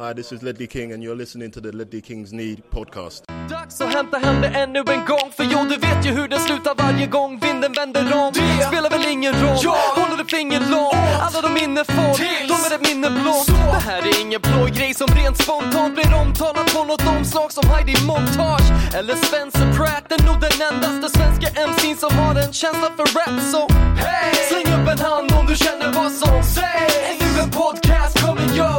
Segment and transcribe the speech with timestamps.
[0.00, 3.24] Hi, this is Ledley King, and you're listening to the Ledley Kings Need podcast.
[3.50, 6.38] Dags att hämta hem det ännu en gång För jo, du vet ju hur det
[6.38, 8.32] slutar varje gång vinden vänder om.
[8.34, 9.76] Det spelar väl ingen roll, ja.
[9.96, 12.14] håller ett finger långt Alla de minne får,
[12.50, 16.14] de är ett minne blått Det här är ingen blå grej som rent spontant blir
[16.22, 18.68] omtalat på något omslag som Heidi Montage.
[18.98, 23.36] Eller Spencer Pratt, är nog den endaste svenska MC'n som har en känsla för rap.
[23.52, 23.62] Så
[24.02, 24.34] hey!
[24.50, 26.94] släng upp en hand om du känner vad som sägs.
[27.10, 28.78] Är nu en podcast coming your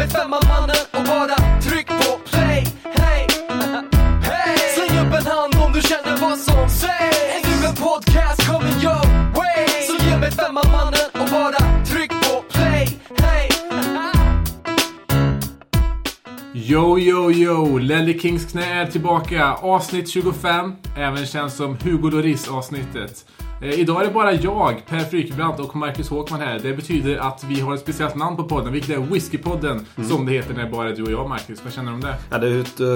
[0.00, 3.26] med Så mannen och bara tryck på play Hey!
[4.22, 4.58] Hey!
[4.74, 8.82] Släng upp en hand om du känner vad som sägs Är du en podcast coming
[8.82, 13.48] your way Så ge mig femman mannen och bara tryck på play Hey!
[16.54, 17.78] Yo, yo, yo!
[17.78, 19.54] Lelly Kings knä är tillbaka.
[19.54, 20.76] Avsnitt 25.
[20.96, 23.26] Även känns som Hugo Doris avsnittet.
[23.62, 26.58] Eh, idag är det bara jag, Per Frykebrant och Marcus Håkman här.
[26.58, 29.86] Det betyder att vi har ett speciellt namn på podden, vilket är Whiskypodden.
[30.08, 31.64] Som det heter när det bara är du och jag, Marcus.
[31.64, 32.14] Vad känner du om det?
[32.30, 32.86] Ja, det, är ett, eh,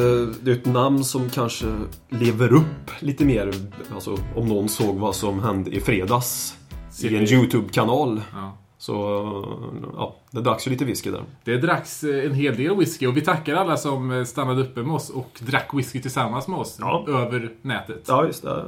[0.43, 1.67] det är ett namn som kanske
[2.09, 3.53] lever upp lite mer.
[3.95, 6.57] Alltså, om någon såg vad som hände i fredags
[7.03, 8.21] i en YouTube-kanal.
[8.33, 8.59] Ja.
[8.79, 8.93] Så
[9.97, 11.23] ja, det dags för lite whisky där.
[11.45, 14.83] Det dracks eh, en hel del whisky och vi tackar alla som eh, stannade uppe
[14.83, 17.05] med oss och drack whisky tillsammans med oss Ja.
[17.09, 18.05] över nätet.
[18.09, 18.65] Ja, just det.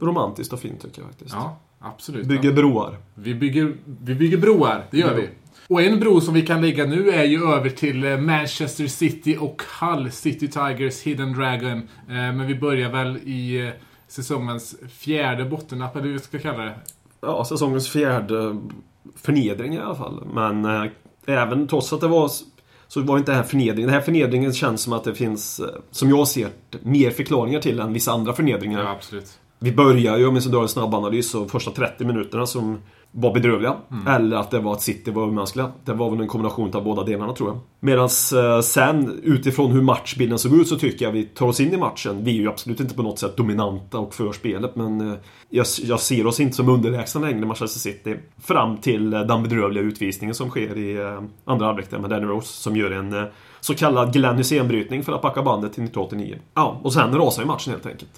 [0.00, 1.34] Romantiskt och fint tycker jag faktiskt.
[1.34, 2.26] Ja, absolut.
[2.26, 2.96] Bygger broar.
[3.14, 5.28] Vi bygger, vi bygger broar, det gör vi.
[5.68, 9.36] Och en bro som vi kan lägga nu är ju över till eh, Manchester City
[9.40, 11.78] och Hull City Tigers Hidden Dragon.
[11.78, 13.72] Eh, Men vi börjar väl i eh,
[14.08, 16.74] säsongens fjärde bottennapp, eller hur vi ska kalla det.
[17.20, 18.56] Ja, säsongens fjärde
[19.16, 20.24] förnedring i alla fall.
[20.34, 20.84] Men eh,
[21.26, 22.30] även trots att det var
[22.88, 23.86] så var inte det här förnedringen.
[23.86, 25.60] Den här förnedringen känns som att det finns,
[25.90, 26.48] som jag ser
[26.82, 28.80] mer förklaringar till än vissa andra förnedringar.
[28.82, 29.38] Ja, absolut.
[29.62, 32.78] Vi börjar ju, om jag ska dra en snabb analys, och första 30 minuterna som
[33.10, 33.76] var bedrövliga.
[34.08, 35.72] Eller att det var att City var omänskliga.
[35.84, 37.58] Det var väl en kombination av båda delarna tror jag.
[37.84, 41.74] Medan eh, sen, utifrån hur matchbilden såg ut, så tycker jag vi tar oss in
[41.74, 42.24] i matchen.
[42.24, 45.16] Vi är ju absolut inte på något sätt dominanta och för spelet, men eh,
[45.50, 48.16] jag, jag ser oss inte som underlägsna längre, Manchester City.
[48.42, 52.48] Fram till eh, den bedrövliga utvisningen som sker i andra halvlek där med Danny Rose,
[52.48, 53.26] som gör en
[53.60, 56.38] så kallad Glenn Hysén-brytning för att backa bandet till 1989.
[56.54, 58.10] Ja, och sen rasar ju matchen helt enkelt.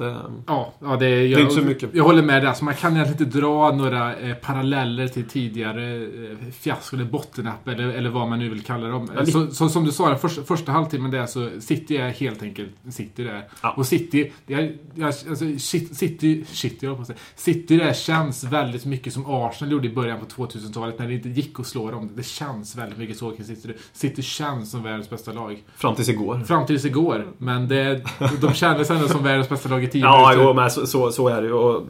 [0.47, 1.91] Ja, ja det, jag, är inte så mycket.
[1.95, 2.49] Jag håller med dig.
[2.49, 7.69] Alltså, man kan egentligen inte dra några eh, paralleller till tidigare eh, fiasko eller bottennapp
[7.69, 9.09] eller, eller vad man nu vill kalla dem.
[9.17, 12.43] Ja, så, så, som du sa, den första, första halvtimmen där så City är helt
[12.43, 13.49] enkelt City där.
[13.63, 13.75] Ja.
[13.77, 17.19] Och City, det är, jag, alltså, shit- City, shit, jag på säga.
[17.37, 21.29] City där känns väldigt mycket som Arsenal gjorde i början på 2000-talet när det inte
[21.29, 22.11] gick att slå dem.
[22.17, 23.73] Det känns väldigt mycket så kring City.
[23.93, 25.63] City känns som världens bästa lag.
[25.77, 26.41] fram tills igår.
[26.47, 27.27] Fram tills igår.
[27.39, 28.05] Men det,
[28.41, 31.29] de kändes ändå som världens bästa lag i tio Ja, jo, men så, så, så
[31.29, 31.81] är det ju.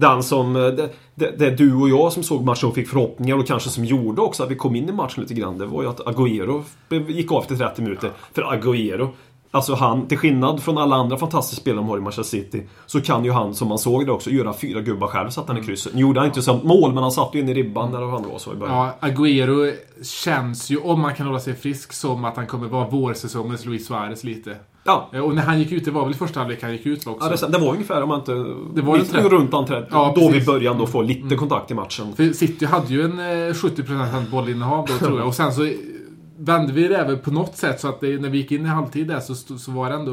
[0.00, 0.56] Den som...
[0.56, 3.70] Eh, det, det, det du och jag som såg matchen och fick förhoppningar och kanske
[3.70, 5.58] som gjorde också att vi kom in i matchen lite grann.
[5.58, 6.62] Det var ju att Agüero
[7.08, 8.10] gick av efter 30 minuter.
[8.32, 9.08] För Agüero,
[9.50, 13.00] alltså han, till skillnad från alla andra fantastiska spelare de har i Manchester City, så
[13.00, 15.30] kan ju han, som man såg det också, göra fyra gubbar själv.
[15.30, 15.94] Satt han i krysset.
[15.94, 18.28] Nu gjorde han inte som mål, men han satt ju in i ribban när han
[18.28, 18.76] var så i början.
[18.76, 19.72] Ja, Agüero
[20.02, 23.86] känns ju, om man kan hålla sig frisk, som att han kommer vara vårsäsongens Luis
[23.86, 24.56] Suarez lite.
[24.84, 25.08] Ja.
[25.12, 27.30] Eh, Och när han gick ut, det var väl första halvlek han gick ut också?
[27.40, 28.32] Ja, det, det var ungefär, om man inte...
[28.74, 29.86] Det var lite runt anträd.
[29.90, 32.12] Ja, då vi började då få lite kontakt i matchen.
[32.16, 35.26] För City hade ju en eh, 70% bollinnehav då tror jag.
[35.28, 35.62] Och sen så
[36.40, 38.68] vände vi det även på något sätt så att det, när vi gick in i
[38.68, 40.12] halvtid där så, så var det ändå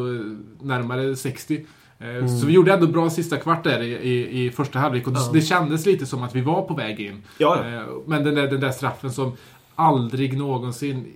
[0.61, 1.65] närmare 60.
[1.99, 5.13] Eh, Så vi gjorde ändå bra sista kvart där i, i, i första halvlek och
[5.13, 7.23] det, det kändes lite som att vi var på väg in.
[7.37, 7.75] Ja, ja.
[7.75, 9.31] Eh, Men den där, den där straffen som
[9.75, 11.13] aldrig någonsin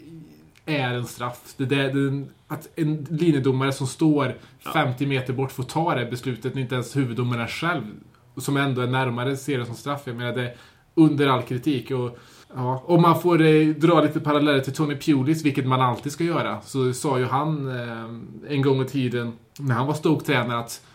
[0.65, 1.53] är en straff.
[1.57, 4.35] Det där, den, att en linjedomare som står
[4.73, 7.81] 50 meter bort får ta det beslutet inte ens huvuddomaren själv,
[8.37, 10.01] som ändå är närmare, ser det som straff.
[10.05, 10.55] Jag menar, det är
[10.95, 11.91] under all kritik.
[11.91, 12.17] Och,
[12.55, 16.23] ja, om man får eh, dra lite paralleller till Tony Pulis, vilket man alltid ska
[16.23, 20.81] göra, så sa ju han eh, en gång i tiden, när han var Stoke-tränare, att
[20.81, 20.90] Eh,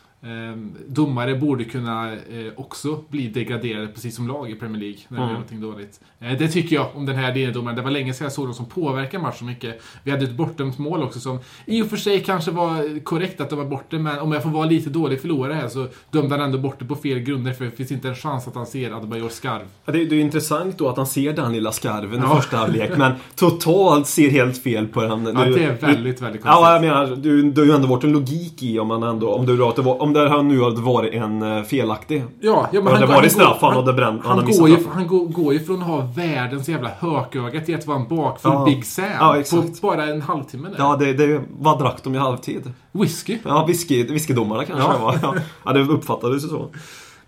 [0.89, 2.19] domare borde kunna eh,
[2.57, 5.29] också bli degraderade precis som lag i Premier League när Mm.
[5.29, 6.01] gör någonting dåligt.
[6.21, 7.77] Eh, det tycker jag om den här linjedomaren.
[7.77, 9.83] Det var länge sedan jag såg någon som påverkar matchen så mycket.
[10.05, 13.51] Vi hade ett bortdömt mål också som i och för sig kanske var korrekt att
[13.51, 16.45] de var borta, men om jag får vara lite dålig förlorare här så dömde han
[16.45, 18.91] ändå bort det på fel grunder för det finns inte en chans att han ser
[18.97, 19.63] Adebayor skarv.
[19.84, 22.33] Ja, Det är, det är intressant då att han ser den lilla skarven Ja.
[22.33, 25.27] i första halvlek, men totalt ser helt fel på den.
[25.34, 26.45] Ja, Du- det är väldigt, väldigt konstigt.
[26.45, 29.33] Ja, jag menar, du, det har ju ändå varit en logik i om man ändå,
[29.33, 32.24] om det, det var, om det här nu hade varit en eh, felaktig.
[32.41, 34.59] Ja, ja men han, var han det straff går- han hade bränt- han Han, hade
[34.59, 37.98] går ju, han går, går ju från att ha världens jävla hököga till att vara
[37.98, 38.65] en bakfull Ja.
[38.65, 40.68] Big Sam Ja, på bara en halvtimme.
[40.68, 40.77] Där.
[40.78, 42.72] Ja, det, det, vad drack de i halvtid?
[42.92, 43.39] Whisky.
[43.45, 44.92] Ja, whisky, whiskydomarna kanske Ja.
[44.92, 45.18] det var.
[45.22, 45.34] Ja,
[45.65, 46.71] ja, det uppfattades ju så.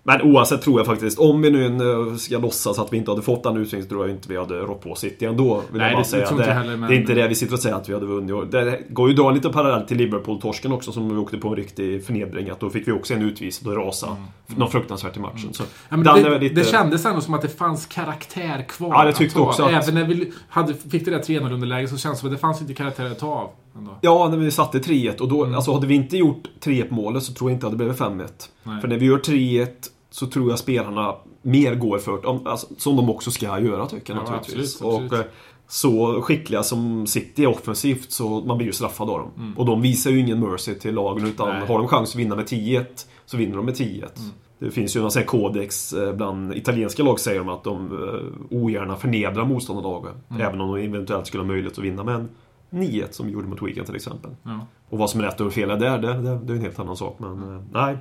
[0.08, 3.43] Men oavsett tror jag faktiskt, om vi nu ska låtsas att vi inte hade fått
[3.43, 5.62] den utvisningen så tror jag inte vi hade rått på City ändå.
[5.70, 6.25] Vill Nej, jag bara det- säga.
[6.25, 7.94] det inte det, heller, men- det är inte det vi sitter och säger att vi
[7.94, 8.50] hade vunnit.
[8.50, 11.49] Det går ju att dra en liten parallell till Liverpool-torsken också som vi åkte på
[11.49, 12.50] en riktig förnedring.
[12.50, 14.16] Att då fick vi också en utvisning och rasa.
[14.46, 15.49] Något fruktansvärt i matchen.
[15.52, 15.72] Så Mm.
[15.88, 19.05] Ja, men den det, lite- det kändes ändå som att det fanns karaktär kvar Ja,
[19.06, 21.96] jag tyckte att också att- Även när vi hade, fick det där 3-0 underläget så
[21.96, 23.50] känns det som att det fanns lite karaktär att ta av.
[23.78, 23.90] Ändå.
[24.00, 25.55] Ja, när vi satte 3-1 och då, Mm.
[25.55, 28.50] alltså hade vi inte gjort 3-1 målet så tror jag inte det hade blivit 5-1.
[28.62, 28.81] Nej.
[28.81, 32.50] För när vi gör 3-1 så tror jag spelarna mer går för det.
[32.50, 34.75] Alltså, som de också ska göra tycker jag Ja, naturligtvis.
[34.75, 35.12] absolut, absolut.
[35.12, 35.25] Och eh,
[35.69, 39.31] så skickliga som City är offensivt så man blir ju straffad av dem.
[39.37, 39.58] Mm.
[39.58, 41.69] Och de visar ju ingen mercy till lagen utan Nej.
[41.69, 42.84] har de chans att vinna med 10-1
[43.26, 43.94] så vinner de med 10-1.
[43.96, 44.31] Mm.
[44.58, 47.93] Det finns ju någon sån här kodex eh, bland italienska lag säger de att de
[47.93, 50.14] eh, ogärna förnedrar motståndarlaget.
[50.31, 50.43] Mm.
[50.43, 52.28] Även om de eventuellt skulle ha möjlighet att vinna med en
[52.70, 54.31] 9-1 som vi gjorde mot Wigan till exempel.
[54.43, 54.66] Ja.
[54.88, 56.78] Och vad som är rätt och fel är där, det, det, det är en helt
[56.78, 57.16] annan sak.
[57.19, 57.99] Men nej,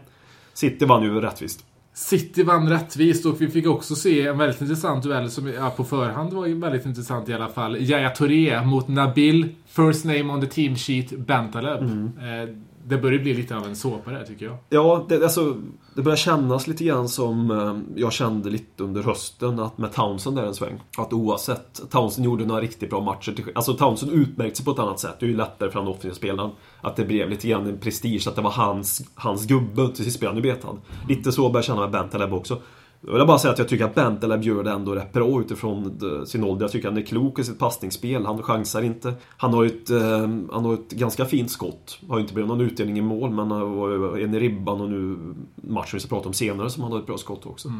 [0.53, 1.65] City vann ju rättvist.
[1.97, 5.83] City vann rättvist och vi fick också se en väldigt intressant duell som ja, på
[5.83, 7.77] förhand var ju väldigt intressant i alla fall.
[7.77, 11.81] Yahya Touré mot Nabil, first name on the team sheet, Bentaleb.
[11.81, 12.11] Mm.
[12.17, 12.49] Eh,
[12.87, 14.57] det börjar bli lite av en såpa där tycker jag.
[14.69, 15.55] Ja, det, alltså,
[15.95, 20.35] det börjar kännas lite grann som eh, jag kände lite under hösten att med Townsend
[20.37, 20.79] där en sväng.
[20.97, 23.31] Att oavsett, Townsend gjorde några riktigt bra matcher.
[23.31, 25.15] till- Alltså Townsend utmärkte sig på ett annat sätt.
[25.19, 26.51] Det är ju lättare för den offensiva spelaren.
[26.81, 30.19] Att det blev lite grann en prestige, att det var hans, hans gubbe till sist
[30.19, 30.77] blev han ju betad.
[31.09, 32.57] Lite så börjar jag känna med Bentaleb också.
[33.01, 35.99] Jag vill bara säga att jag tycker att Bentaleb gör det ändå rätt bra utifrån
[36.25, 36.63] sin ålder.
[36.63, 38.25] Jag tycker han är klok i sitt passningsspel.
[38.25, 39.13] Han chansar inte.
[39.37, 40.19] Han har ju ett, eh,
[40.51, 41.99] han har ett ganska fint skott.
[42.09, 45.17] Har inte blivit någon utdelning i mål, men har en i ribban och nu
[45.55, 47.71] matchen vi ska prata om senare som han har ett bra skott också.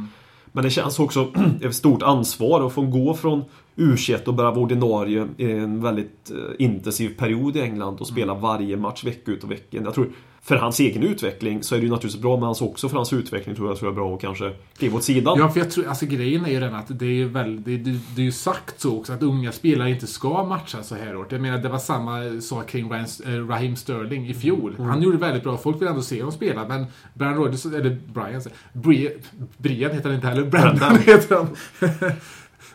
[0.52, 1.28] Men det känns också
[1.62, 3.44] ett stort ansvar att få gå från
[3.75, 8.34] U21 och börja vara ordinarie i en väldigt eh, intensiv period i England och spela
[8.34, 9.84] varje match vecka ut och vecka in.
[9.84, 10.10] Jag tror
[10.48, 13.14] för hans egen utveckling så är det ju naturligtvis bra, men hans också för hans
[13.14, 15.40] utveckling tror jag tror jag är bra att kanske kliva åt sidan.
[15.40, 18.00] Ja, för jag tror, alltså grejen är ju den att det är väl, det, det,
[18.16, 21.32] det är ju sagt så också att unga spelare inte ska matcha så här hårt.
[21.32, 24.76] Jag menar, det var samma sak kring eh, Raheem Sterling i fjol.
[24.78, 24.90] Mm.
[24.90, 28.42] Han gjorde väldigt bra, folk vill ändå se honom spela, men Brian Rodgers, eller Brian,
[28.74, 29.12] Brian,
[29.58, 31.48] Brian heter han inte heller, Brandon heter han.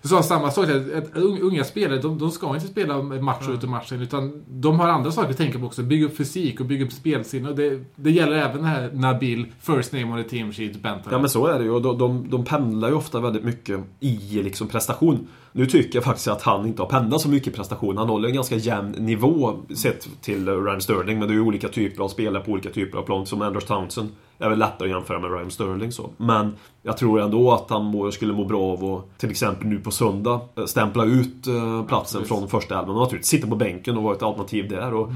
[0.03, 3.69] Du sa samma sak, att unga spelare, de, de ska inte spela match ut och
[3.69, 5.83] match in, utan de har andra saker att tänka på också.
[5.83, 7.49] Bygga upp fysik och bygga upp spelsinne.
[7.49, 11.13] Och det, det gäller även den här Nabil, First Name on the Team Sheet, Benton.
[11.13, 13.81] Ja men så är det ju och de, de, de pendlar ju ofta väldigt mycket
[14.01, 15.29] i liksom prestation.
[15.53, 17.97] Nu tycker jag faktiskt att han inte har pendlat så mycket i prestation.
[17.97, 21.19] Han håller en ganska jämn nivå sett till Ryan Sterling.
[21.19, 23.27] Men det är ju olika typer av spelare på olika typer av plan.
[23.27, 24.09] Som Anders Townsend
[24.39, 26.11] är väl lättare att jämföra med Ryan Sterling så.
[26.17, 29.79] Men jag tror ändå att han må, skulle må bra av att till exempel nu
[29.79, 32.29] på söndag eh, stämpla ut eh, platsen Absolut.
[32.29, 32.97] från första elvan.
[32.97, 34.95] Och naturligtvis sitta på bänken och vara ett alternativ där.
[34.95, 35.11] Och,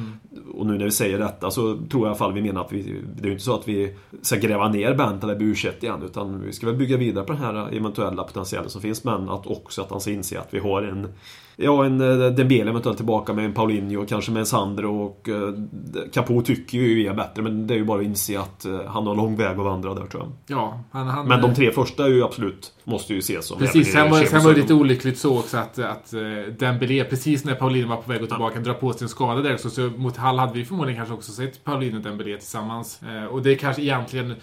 [0.55, 2.73] och nu när vi säger detta så tror jag i alla fall vi menar att
[2.73, 6.03] vi, det är ju inte så att vi ska gräva ner Bent eller U21 igen.
[6.03, 9.05] Utan vi ska väl bygga vidare på den här eventuella potentialen som finns.
[9.05, 11.09] Men att också att han ska inse att vi har en
[11.59, 15.55] Ja, en eh, Dembele eventuellt tillbaka med en Paulinho, kanske med en Sandro och eh,
[16.13, 18.81] Capo tycker ju vi är bättre men det är ju bara att inse att eh,
[18.87, 20.59] han har lång väg att vandra där tror jag.
[20.59, 23.93] Ja, han, han, Men de tre första är ju absolut, måste ju ses som Precis,
[23.93, 26.15] sen var, sen var det lite olyckligt så också att, att
[26.59, 29.55] Dembélé, precis när Paulinho var på väg att tillbaka, drar på sig en skada där
[29.55, 29.71] också.
[29.71, 33.01] Så mot Hall hade vi förmodligen kanske också sett Paulinho och Dembélé tillsammans.
[33.31, 34.35] Och det är kanske egentligen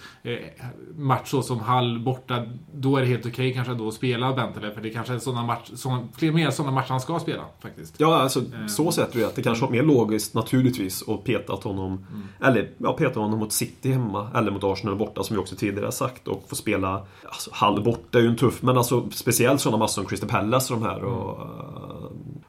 [0.96, 4.74] match så som Hall borta, då är det helt okej kanske då att spela Bentaleb.
[4.74, 7.44] För det är kanske är sådana match, såna, fler mer sådana matcher han ska spela
[7.60, 7.96] faktiskt.
[7.98, 12.06] Ja, alltså så sett vi att det kanske var mer logiskt naturligtvis att petat honom
[12.42, 15.92] Eller ja, peta honom mot City hemma eller mot Arsenal borta som vi också tidigare
[15.92, 19.78] sagt och få spela alltså, Hall borta är ju en tuff men alltså speciellt sådana
[19.78, 22.03] matcher som Crystal Palace och de här och, eh,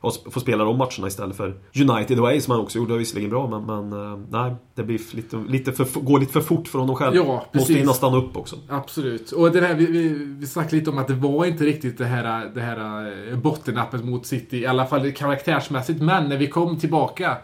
[0.04, 1.54] och s- få spela de matcherna istället för
[1.88, 5.37] United Away som han också gjorde visserligen bra men, men eh, nej det blir lite,
[5.49, 7.16] lite för, går lite för fort för honom själv.
[7.16, 8.56] Ja, Måste hinna stanna upp också.
[8.68, 9.32] Absolut.
[9.32, 10.08] Och det här, vi, vi,
[10.38, 14.04] vi snackade lite om att det var inte riktigt det här, det här eh, bottennappet
[14.04, 16.02] mot City, i alla fall karaktärsmässigt.
[16.02, 17.37] Men när vi kom tillbaka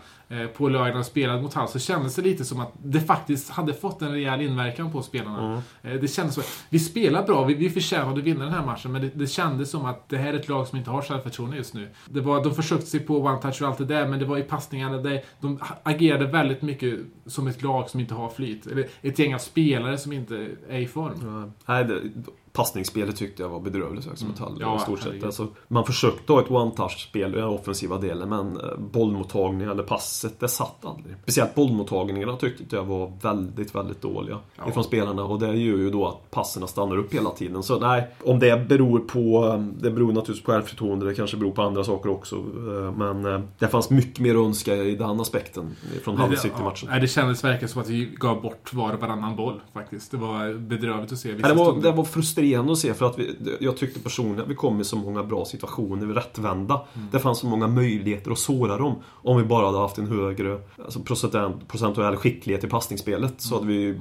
[0.56, 3.74] på lördagen och spelade mot Hall så kändes det lite som att det faktiskt hade
[3.74, 5.62] fått en rejäl inverkan på spelarna.
[5.82, 6.42] Eh, Det kändes så.
[6.68, 9.70] Vi spelar bra, vi, vi förtjänade att vinna den här matchen, men det, det kändes
[9.70, 11.88] som att det här är ett lag som inte har självförtroende just nu.
[12.08, 14.42] Det var, de försökte sig på one-touch och allt det där, men det var i
[14.42, 18.66] passningarna, det, de agerade väldigt mycket som ett lag som inte har flyt.
[18.66, 21.52] Eller ett gäng av spelare som inte är i form.
[21.66, 22.00] Nej, det,
[22.52, 25.24] Passningsspelet tyckte jag var bedrövligt sagt, som Metall Ja, i stort sett.
[25.24, 30.40] Alltså, man försökte ha ett one-touch-spel i den offensiva delen men eh, bollmottagning eller passet,
[30.40, 31.16] det satt aldrig.
[31.22, 34.68] Speciellt bollmottagningarna tyckte jag var väldigt, väldigt dåliga Ja.
[34.68, 37.62] ifrån spelarna och det gör ju då att passerna stannar upp hela tiden.
[37.62, 39.54] Så nej, om det beror på...
[39.80, 42.36] Det beror naturligtvis på självförtroende, det kanske beror på andra saker också.
[42.36, 46.88] eh, Men eh, det fanns mycket mer att önska i den aspekten från Hull City-matchen.
[46.92, 50.10] ja, det kändes verkligen som att vi gav bort var och varannan boll faktiskt.
[50.10, 52.39] Det var bedrövligt att se vissa Ja, det, var, det var frustrerande
[52.70, 55.44] att se för att vi, jag tyckte personligen att vi kom i så många bra
[55.44, 56.80] situationer, vi rättvända.
[56.94, 57.08] Mm.
[57.12, 58.94] Det fanns så många möjligheter att såra dem.
[59.06, 63.66] Om vi bara hade haft en högre alltså procentuell, procentuell skicklighet i passningsspelet så hade
[63.66, 63.96] vi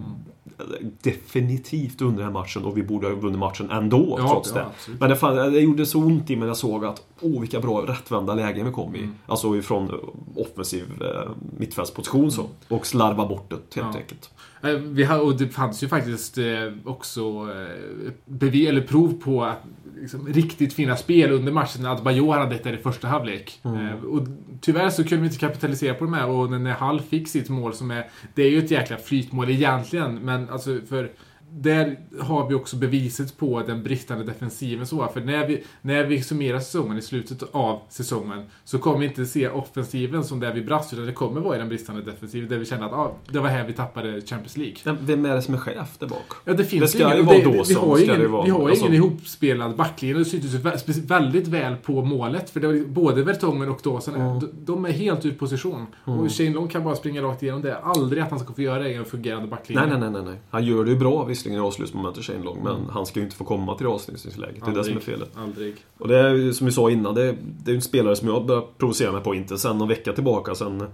[0.59, 0.91] Mm.
[1.01, 4.55] definitivt under den här matchen och vi borde ha vunnit matchen ändå Ja, trots ja,
[4.61, 4.65] det.
[4.65, 4.99] absolut.
[4.99, 7.59] Men det, fan, det gjorde så ont i mig när jag såg att åh vilka
[7.59, 8.99] bra rättvända lägen vi kom i.
[8.99, 9.15] Mm.
[9.27, 9.91] Alltså ifrån
[10.35, 12.45] offensiv eh, mittfältsposition så.
[12.67, 13.99] Och slarva bort det helt Ja.
[14.01, 14.29] enkelt.
[14.63, 16.45] Eh, Vi har, och det fanns ju faktiskt eh,
[16.85, 19.63] också eh, bevis, eller prov på att
[20.01, 21.85] liksom, riktigt fina spel under matchen.
[21.85, 23.59] Att Bajor hade detta i första halvlek.
[23.63, 24.27] Eh, och
[24.61, 27.73] tyvärr så kunde vi inte kapitalisera på de här och när Hall fick sitt mål
[27.73, 28.09] som är...
[28.33, 31.09] Det är ju ett jäkla flytmål egentligen, men alltså för...
[31.53, 34.85] Där har vi också beviset på den bristande defensiven.
[34.87, 39.05] Så, för när vi, när vi summerar säsongen i slutet av säsongen så kommer vi
[39.05, 42.49] inte se offensiven som där vi brast, utan det kommer vara i den bristande defensiven
[42.49, 44.75] där vi känner att ah, det var här vi tappade Champions League.
[44.83, 46.25] Men vem är det som är chef där bak?
[46.45, 48.43] Ja, det finns Det ska ju vara Dawson, Vi har ju ska ingen, vara.
[48.45, 50.17] vi har Alltså- ingen ihopspelad backlinje.
[50.17, 52.49] Det syntes väldigt väl på målet.
[52.49, 54.39] För det var, både Vertongen och Dawson, Mm.
[54.39, 55.85] de, de är helt ur position.
[56.05, 57.77] Och Shane Long kan bara springa rakt igenom det.
[57.77, 59.85] Aldrig att han ska få göra det i en fungerande backlinje.
[59.85, 60.35] Nej, nej, nej, nej.
[60.49, 63.35] Han gör det ju bra visserligen i avslutsmomentet, Shane Long, men han ska ju inte
[63.37, 64.65] få komma till det avslutningsläget.
[64.65, 65.29] Det är det som är felet.
[65.35, 65.75] Aldrig.
[65.97, 68.27] Och det är ju som vi sa innan, det är, det är en spelare som
[68.27, 70.55] jag börjar provocera mig på, inte sen någon vecka tillbaka.
[70.55, 70.87] Sen,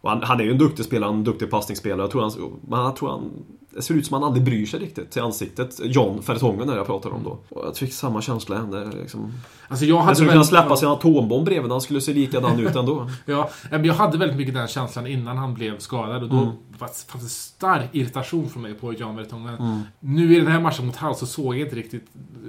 [0.00, 2.00] och han, han är ju en duktig spelare, en duktig passningsspelare.
[2.02, 2.32] Jag tror han,
[2.70, 3.30] jag tror han
[3.74, 5.80] det ser ut som han aldrig bryr sig riktigt till ansiktet.
[5.84, 7.38] John Fertongen där jag pratar om då.
[7.48, 9.32] Och jag fick samma känsla är liksom...
[9.68, 12.76] Alltså jag hade skulle väl- kunna släppa sin atombomb bredvid, han skulle se likadan ut
[12.76, 13.10] ändå.
[13.26, 16.52] Ja, men jag hade väldigt mycket den känslan innan han blev skadad och då Mm.
[16.78, 19.54] fanns det stark irritation från mig på Jan Vertongen.
[19.54, 19.80] Mm.
[20.00, 22.04] Nu i den här matchen mot Hall så såg jag inte riktigt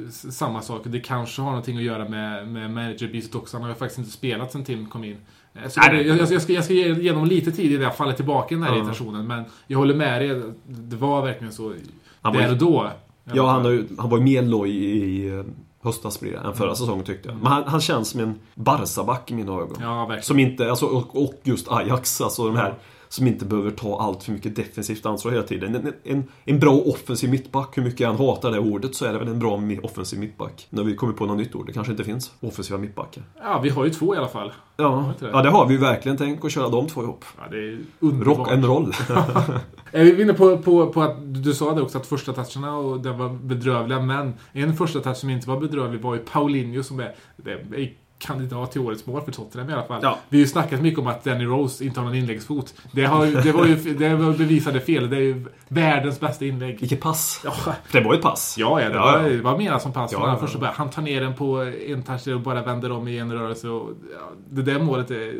[0.06, 0.82] eh, samma sak.
[0.86, 3.58] Det kanske har någonting att göra med, med managerbytet också.
[3.58, 5.18] Han har ju faktiskt inte spelat sen Tim kom in.
[5.56, 8.14] Eh, Så jag, jag, jag, ska, jag ska ge honom lite tid innan jag faller
[8.14, 8.78] tillbaka i den här Ja.
[8.78, 9.28] irritationen.
[9.28, 10.42] Men jag håller med dig.
[10.68, 11.74] Det var verkligen så
[12.22, 12.90] Han där och då.
[13.34, 15.44] Ja, han, han var ju mer loj i eh,
[15.84, 16.58] höstas blir det, än Mm.
[16.58, 17.38] förra säsongen tyckte jag.
[17.38, 19.78] Men han, han känns som en Barca-back i mina ögon.
[19.82, 20.24] Ja, verkligen.
[20.24, 22.74] Som inte, alltså, och, och just Ajax, alltså de här
[23.12, 25.76] som inte behöver ta allt för mycket defensivt ansvar hela tiden.
[25.76, 29.14] En, en, en bra offensiv mittback, hur mycket jag än hatar det ordet, så är
[29.14, 30.68] det väl en bra offensiv mittback.
[30.70, 33.24] När vi kommer på något nytt ord, det kanske inte finns offensiva mittbackar.
[33.42, 34.52] Ja, vi har ju två i alla fall.
[34.78, 35.30] Ja, det?
[35.34, 36.18] ja det har vi ju verkligen.
[36.18, 37.26] Tänk att köra de två ihop.
[37.38, 38.38] Ja, det är underbart.
[38.38, 38.94] Rock and roll.
[39.94, 43.12] Vi inne på, på, på att du sa det också att första toucherna och det
[43.12, 47.16] var bedrövliga, men en första touch som inte var bedrövlig var ju Paulinho som är,
[47.38, 50.00] det är kandidat till årets mål för Tottenham i alla fall.
[50.04, 50.18] Ja.
[50.30, 52.74] Vi har ju snackat mycket om att Danny Rose inte har någon inläggsfot.
[52.92, 55.10] Det, har, det var ju det var bevisade fel.
[55.10, 56.80] Det är ju världens bästa inlägg.
[56.80, 57.42] Vilket pass.
[57.46, 57.54] Ja,
[57.92, 58.56] Det var ju ett pass.
[58.58, 59.30] ja, ja det Ja, var, ja.
[59.30, 60.60] det var menat som pass Ja, ja, ja.
[60.60, 60.74] början.
[60.78, 63.68] Han tar ner den på en touch och bara vänder om i en rörelse.
[63.70, 65.34] Och, ja, det där målet är,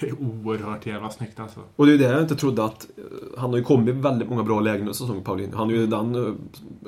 [0.00, 1.60] det är oerhört jävla snyggt alltså.
[1.76, 2.86] Och det är det jag inte trodde att...
[2.98, 3.04] eh,
[3.40, 5.56] Han har ju kommit väldigt många bra lägen under säsongen, Paulinho.
[5.56, 6.34] Han är ju den uh,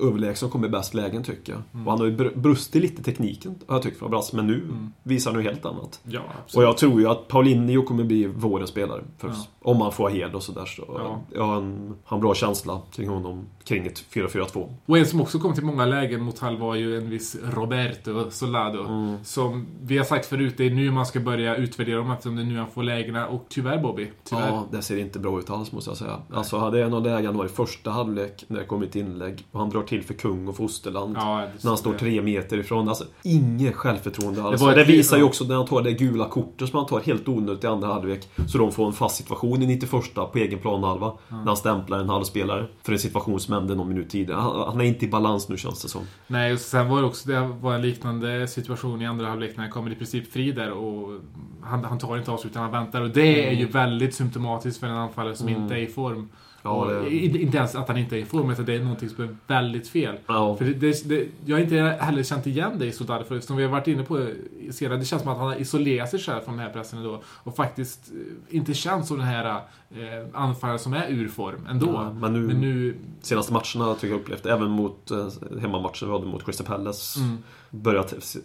[0.01, 1.63] överlägsen som kommer bäst lägen, tycker jag.
[1.75, 1.87] Mm.
[1.87, 4.33] Och han har ju br- brustit lite i tekniken, har jag tyckt, från Brass.
[4.33, 4.63] Men nu
[5.03, 6.01] visar han ju helt annat.
[6.05, 6.57] Ja, absolut.
[6.57, 9.03] Och jag tror ju att Paulinho kommer bli vårens spelare.
[9.19, 9.35] För Ja.
[9.63, 10.85] Om han får hed och sådär så...
[10.89, 11.21] Ja.
[11.35, 14.75] Jag har en, har en bra känsla kring honom, kring ett 4-4-2.
[14.87, 18.30] Och en som också kom till många lägen mot Hall var ju en viss Roberto
[18.30, 18.80] Solado.
[18.80, 19.25] Mm.
[19.25, 22.42] Som vi har sagt förut, det är nu man ska börja utvärdera dem eftersom det
[22.42, 23.26] är nu han får lägena.
[23.26, 24.49] Och tyvärr Bobby, tyvärr.
[24.49, 26.18] Ja, det ser inte bra ut alls måste jag säga.
[26.33, 29.47] Alltså, hade jag någon läge han har i första halvlek när det kommer ett inlägg
[29.52, 31.16] och han drar till för kung och fosterland.
[31.16, 32.88] Ja, När han står tre meter ifrån.
[32.88, 34.61] Alltså, inget självförtroende alls.
[34.61, 37.28] Det Det, visar ju också när han tar det gula kortet som han tar helt
[37.28, 38.28] onödigt i andra halvlek.
[38.49, 41.12] Så de får en fast situation i 91 på egen planhalva.
[41.28, 44.41] När han stämplar en halvspelare för en situation som hände någon minut tidigare.
[44.41, 46.03] Han, är inte i balans nu känns det som.
[46.27, 49.65] Nej, och sen var det också det var en liknande situation i andra halvlek när
[49.65, 51.21] han kommer i princip fri där och
[51.63, 53.01] han, han tar inte avslut utan han väntar.
[53.01, 56.29] Och det är ju väldigt symptomatiskt för en anfallare som inte är i form.
[56.66, 57.11] Ja, det-
[57.42, 59.88] Inte ens att han inte är i form, utan det är någonting som är väldigt
[59.88, 60.14] fel.
[60.26, 60.56] Ja.
[60.56, 63.62] För det, det, det, jag har inte heller känt igen dig så därför, som vi
[63.62, 64.26] har varit inne på
[64.71, 64.99] senare.
[64.99, 67.23] Det känns som att han har isolerat sig själv från den här pressen ändå.
[67.26, 68.11] Och faktiskt
[68.50, 69.44] eh, inte känns som den här
[69.90, 71.87] eh, anfallaren som är ur form ändå.
[71.87, 75.28] Ja, men nu- men nu Senaste matcherna tycker jag upplevt, även mot eh,
[75.61, 77.21] hemmamatchen vi hade mot Crystal Palace.
[77.21, 77.38] Mm.
[77.71, 78.37] Börjat,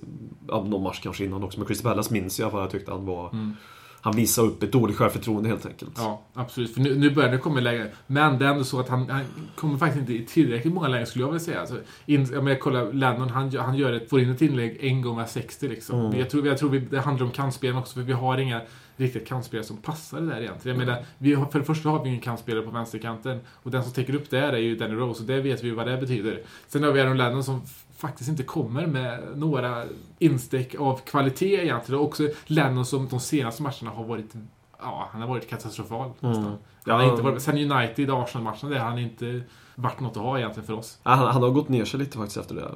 [0.47, 3.05] ja, någon match kanske innan också, men Crystal Palace minns jag vad jag tyckte han
[3.05, 3.55] var Mm.
[4.01, 5.91] Han visar upp ett dåligt självförtroende helt enkelt.
[5.98, 6.74] Ja, absolut.
[6.74, 7.91] För nu, nu börjar det komma läge.
[8.08, 9.22] Men det är ändå så att han, han
[9.56, 11.60] kommer faktiskt inte i tillräckligt många lägen skulle jag vilja säga.
[11.60, 15.01] Alltså, in, jag menar, kolla, Lennon han, han gör ett, får in ett inlägg en
[15.01, 16.00] gång var 60 liksom.
[16.00, 16.20] Mm.
[16.20, 18.62] Jag tror, jag tror vi, det handlar om kantspelen också, för vi har inga
[18.98, 20.79] riktigt kantspelare som passar det där egentligen.
[20.79, 23.39] Jag menar, vi har, för det första har vi ingen kantspelare på vänsterkanten.
[23.48, 25.88] Och den som täcker upp det är ju Danny Rose, och det vet vi vad
[25.88, 26.41] det betyder.
[26.68, 27.62] Sen har vi Aaron Lennon som
[28.00, 29.84] faktiskt inte kommer med några
[30.20, 32.00] instick av kvalitet egentligen.
[32.00, 34.34] Och också Lennon som de senaste matcherna har varit
[34.82, 36.12] Ja, han har varit katastrofal.
[36.22, 36.44] Mm.
[36.86, 39.41] Han har inte varit, sen United, Arsenal-matchen, det har han inte
[39.75, 41.00] varit något att ha egentligen för oss.
[41.03, 42.72] Ja, Han, han har gått ner sig lite faktiskt efter det.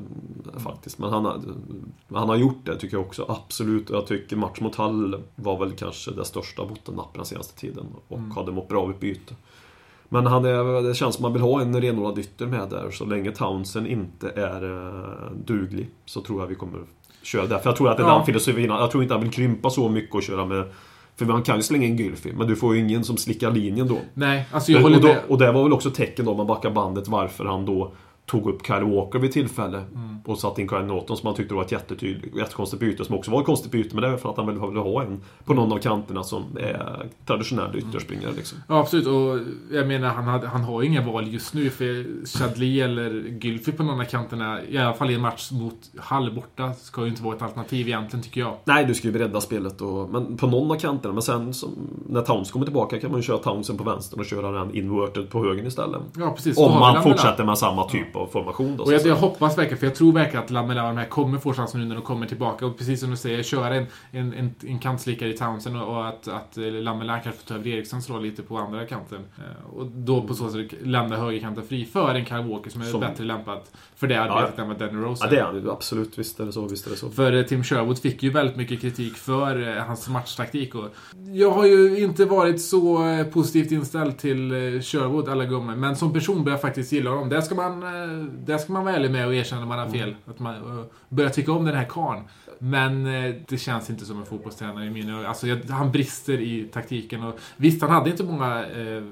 [0.59, 0.97] Faktiskt.
[0.97, 1.41] Men han har,
[2.13, 3.25] han har gjort det tycker jag också.
[3.29, 3.89] Absolut.
[3.89, 7.85] Jag tycker match mot Hall var väl kanske det största bottennappen den senaste tiden.
[8.07, 8.31] Och Mm.
[8.31, 9.35] hade mått bra av ett byte.
[10.09, 12.91] Men han är, det känns som man vill ha en renodlad ytter med där.
[12.91, 16.79] Så länge Townsend inte är uh, duglig så tror jag vi kommer
[17.23, 17.57] köra där.
[17.59, 18.15] För jag tror att det är Ja.
[18.15, 18.69] den filosofin.
[18.69, 20.63] Jag tror inte han vill krympa så mycket och köra med
[21.15, 23.87] för man kan ju slänga in Gylfi, men du får ju ingen som slickar linjen
[23.87, 23.97] då.
[24.13, 25.21] Nej, alltså jag håller och, då, med.
[25.27, 27.93] och det var väl också tecken då, om man backar bandet, varför han då
[28.33, 30.17] tog upp Kyle Walker vid tillfälle Mm.
[30.25, 33.31] och satte in Kyle Norton som han tyckte var ett jättetydligt, jättekonstigt byte, som också
[33.31, 35.53] var ett konstigt byte, men det är för att han vill, vill ha en på
[35.53, 38.57] någon av kanterna som är traditionell ytterspringare liksom.
[38.67, 39.07] Ja, absolut.
[39.07, 39.39] Och
[39.75, 41.69] jag menar, han, hade, han har ju inga val just nu.
[41.69, 42.05] För
[42.37, 43.09] Chadli eller
[43.41, 47.01] Gylfi på någon av kanterna, i alla fall i en match mot Hall borta, ska
[47.01, 48.55] ju inte vara ett alternativ egentligen, tycker jag.
[48.65, 51.69] Nej, du ska ju bredda spelet och, men på någon av kanterna, men sen som,
[52.09, 55.29] när Towns kommer tillbaka kan man ju köra Townsend på vänster och köra den inverted
[55.29, 56.01] på höger istället.
[56.17, 56.57] Ja, precis.
[56.57, 58.83] Om man fortsätter med samma typ av formation då.
[58.83, 61.37] Och jag, jag hoppas verkligen, för jag tror verkligen att Lamela och de här kommer
[61.39, 62.65] få chansen nu när de kommer tillbaka.
[62.65, 66.07] Och precis som du säger, köra en, en, en, en kantslickare i Townsend och, och
[66.07, 69.19] att, att eh, Lamela kanske får ta över Erikssons roll lite på andra kanten.
[69.37, 72.85] Eh, Och då på så sätt lämna högerkanten fri för en Kyle Walker som är
[72.85, 73.59] Som- bättre lämpad
[73.95, 75.69] för det arbetet än vad Danny Rose Ja, det är han.
[75.69, 76.19] Absolut.
[76.19, 76.67] Visst är det så.
[76.67, 77.09] Visst är det så.
[77.09, 80.75] För eh, Tim Sherwood fick ju väldigt mycket kritik för hans matchtaktik.
[80.75, 80.85] Och
[81.33, 82.99] jag har ju inte varit så
[83.33, 84.51] positivt inställd till
[84.83, 85.75] Sherwood alla gånger.
[85.75, 87.29] Men som person börjar jag faktiskt gilla honom.
[87.29, 87.83] Det ska man,
[88.45, 90.15] det ska man vara ärlig med och erkänna när man har fel.
[90.25, 92.21] Att man eh, börjar tycka om den här karln.
[92.59, 95.27] Men eh, det känns inte som en fotbollstränare i mina.
[95.27, 97.23] Alltså, han brister i taktiken.
[97.23, 98.65] Och, visst, han hade inte många...
[98.65, 99.03] Eh,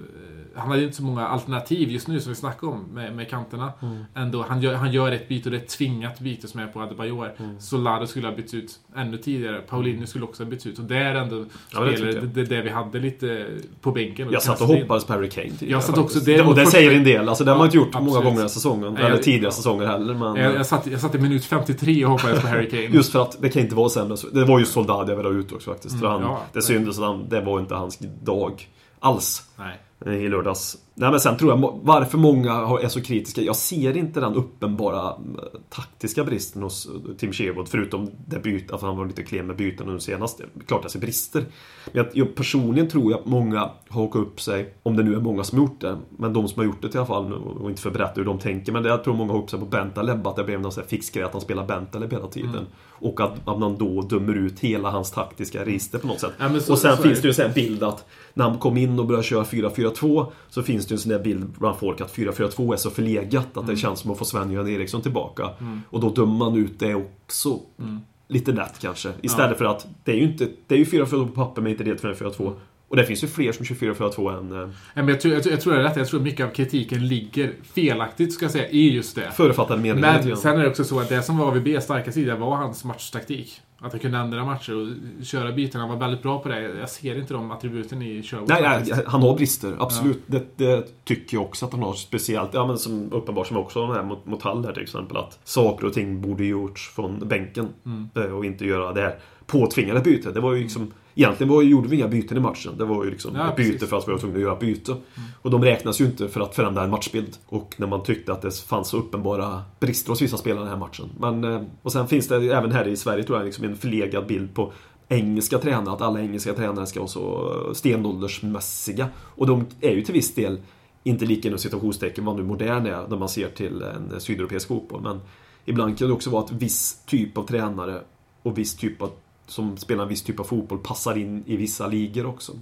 [0.56, 3.72] han hade inte så många alternativ just nu som vi snackade om med, med kanterna.
[4.16, 6.68] Ändå, han gör, han gör ett byte och det är ett tvingat byte som är
[6.68, 7.32] på Adebayor.
[7.60, 9.62] Solado skulle ha bytts ut ännu tidigare.
[9.62, 10.80] Paulinho skulle också ha bytts ut.
[10.80, 12.50] Och det är ändå Ja, det spelare, det, jag.
[12.50, 13.48] det, vi hade lite
[13.82, 14.28] på bänken.
[14.28, 16.56] och Jag satt och hoppades på Harry Kane tidigare, Jag satt också- det är och
[16.56, 17.30] det säger en del.
[17.30, 18.26] Alltså, det har man inte gjort Ja, många absolut.
[18.26, 18.94] gånger den säsongen.
[18.94, 20.14] Nej, eller jag- tidigare säsonger heller.
[20.14, 22.82] Men, Jag, jag, satt, jag satt i minut 53 och hoppades på Harry Kane.
[22.96, 24.18] Just för att det kan inte vara sämre.
[24.18, 25.96] så- Det var ju Soldad jag ville ha ut också faktiskt.
[25.96, 26.42] Mm, han, ja.
[26.54, 28.68] det syntes att han, det var inte hans dag
[29.00, 29.44] alls.
[29.58, 29.80] Nej.
[30.06, 30.78] Eh, i lördags.
[30.96, 33.42] Nej men sen tror jag varför många är så kritiska.
[33.42, 38.72] Jag ser inte den uppenbara eh, taktiska bristen hos eh, Tim Sherwood förutom det byt,
[38.72, 40.42] att han var lite klen med byten nu senast.
[40.68, 41.46] Klart jag ser brister.
[41.86, 45.20] Men jag, jag personligen tror jag att många hakar upp sig, om det nu är
[45.20, 47.70] många som har gjort det, men de som har gjort det i alla fall, och
[47.70, 49.60] inte för att berätta hur de tänker, men det, jag tror många har upp sig
[49.60, 52.50] på Bentaleb, att det blev någon sån här fixgrej att han spelar Bentaleb hela tiden.
[52.50, 52.66] Mm.
[53.02, 56.32] Och att, att man då dömer ut hela hans taktiska register på något sätt.
[56.40, 57.28] Ja, så- och sen så finns det.
[57.28, 60.64] ju en sån här bild att när han kom in och började köra 4-4-2 så
[60.64, 63.58] finns det ju en sån där bild bland folk att 4-4-2 är så förlegat att
[63.58, 63.76] Mm.
[63.76, 65.50] det känns som att få Sven-Göran Eriksson tillbaka.
[65.90, 67.60] Och då dömer man ut det också.
[67.80, 68.00] Mm.
[68.28, 69.10] Lite lätt kanske.
[69.22, 71.84] Istället för att det är ju inte, det är ju 4-4-2 på papper men inte
[71.84, 72.54] det 4-4-2.
[72.92, 74.52] Och det finns ju fler som kör 4-4-2 än...
[74.52, 75.98] eh, Ja, men jag, tror, jag, jag tror det är rätt.
[75.98, 79.32] Jag tror mycket av kritiken ligger felaktigt, ska jag säga, i just det.
[79.34, 80.38] Förutfattade meningar Men grann.
[80.38, 83.62] sen är det också så att det som var AVBs starka sida var hans matchtaktik.
[83.84, 85.82] Att han kunde ändra matcher och köra byten.
[85.82, 86.62] Han var väldigt bra på det.
[86.62, 89.76] Jag ser inte de attributen i Sherwood Nej, nej, han har brister.
[89.80, 90.22] Absolut.
[90.26, 91.94] Det, det tycker jag också att han har.
[91.94, 95.18] Speciellt, ja men som uppenbart som också den här mot, mot Hall här till exempel.
[95.18, 97.68] Att saker och ting borde gjorts från bänken.
[97.86, 98.10] Mm.
[98.16, 99.16] eh, Och inte göra det här
[99.52, 100.34] påtvingade bytet.
[100.34, 102.78] Det var ju liksom Egentligen var, gjorde vi inga byten i matchen.
[102.78, 104.96] Det var ju liksom Ja, byte för att vi var tvungna att göra byte.
[105.42, 107.38] Och de räknas ju inte för att förändra en matchbild.
[107.46, 110.80] Och när man tyckte att det fanns så uppenbara brister hos vissa spelare i den
[110.80, 111.10] här matchen.
[111.20, 114.28] Men, eh, och sen finns det även här i Sverige tror jag liksom en förlegad
[114.28, 114.74] bild på
[115.10, 119.08] engelska tränare, att alla engelska tränare ska vara så stenåldersmässiga.
[119.18, 120.60] Och de är ju till viss del
[121.04, 125.02] inte lika inom situationstecken vad nu modern är när man ser till en sydeuropeisk fotboll.
[125.02, 125.20] Men
[125.66, 128.02] ibland kan det också vara att viss typ av tränare
[128.44, 129.12] och viss typ av,
[129.52, 132.54] som spelar en viss typ av fotboll passar in i vissa ligor också.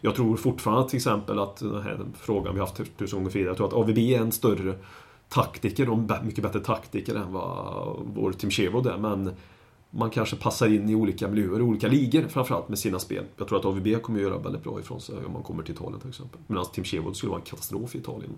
[0.00, 3.56] Jag tror fortfarande till exempel att den här frågan vi haft tusen gånger tidigare, jag
[3.56, 4.74] tror att AVB är en större
[5.28, 8.98] taktiker och en mycket bättre taktiker än vad vår Tim Sherwood är.
[8.98, 9.32] Men
[9.90, 13.24] man kanske passar in i olika miljöer, olika ligor framförallt med sina spel.
[13.36, 16.00] Jag tror att AVB kommer göra väldigt bra ifrån sig om man kommer till Italien
[16.00, 16.40] till exempel.
[16.46, 18.30] Medan Tim Sherwood skulle vara en katastrof i Italien.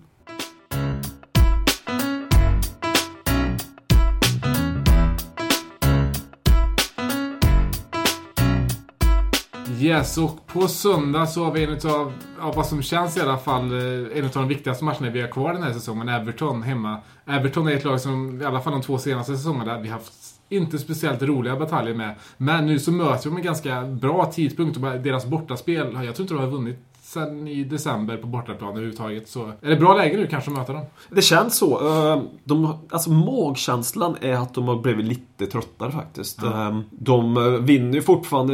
[9.83, 13.37] Yes, och på söndag så har vi en utav, ja, vad som känns i alla
[13.37, 16.97] fall, eh, en av de viktigaste matcherna vi har kvar den här säsongen, Everton hemma.
[17.25, 20.13] Everton är ett lag som, i alla fall de två senaste säsongerna, vi har haft
[20.49, 22.15] inte speciellt roliga bataljer med.
[22.37, 26.33] Men nu så möter de en ganska bra tidpunkt och deras bortaspel, jag tror inte
[26.33, 29.29] de har vunnit sen i december på bortaplan överhuvudtaget.
[29.29, 30.85] Så är det bra läge nu kanske att möta dem?
[31.09, 31.87] Det känns så.
[31.87, 36.39] Eh, de, alltså magkänslan är att de har blivit lite tröttare faktiskt.
[36.43, 36.81] Ja.
[36.91, 38.53] De eh, vinner ju fortfarande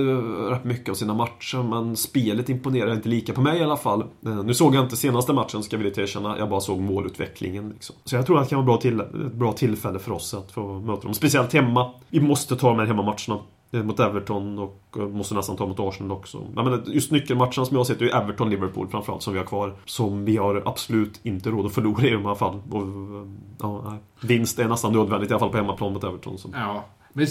[0.51, 4.03] rätt mycket av sina matcher men spelet imponerar inte lika på mig i alla fall.
[4.25, 6.37] Eh, nu såg jag inte senaste matchen ska jag vilja erkänna.
[6.37, 7.69] Jag bara såg målutvecklingen.
[7.69, 7.95] Liksom.
[8.03, 10.51] Så jag tror att det kan vara bra till, ett bra tillfälle för oss att
[10.51, 11.13] få möta dem.
[11.13, 11.91] Speciellt hemma.
[12.09, 13.39] Vi måste ta de här hemmamatcherna
[13.71, 16.43] mot Everton och måste nästan ta mot Arsenal också.
[16.55, 19.75] men just nyckelmatcherna som jag har sett är ju Everton-Liverpool framförallt som vi har kvar.
[19.85, 22.61] Som vi har absolut inte råd att förlora i de här fallen.
[22.71, 23.27] Och,
[23.59, 26.37] ja, vinst är nästan nödvändigt i alla fall på hemmaplan mot Everton.
[26.37, 26.51] Som...
[26.53, 26.85] Ja.
[27.13, 27.27] Men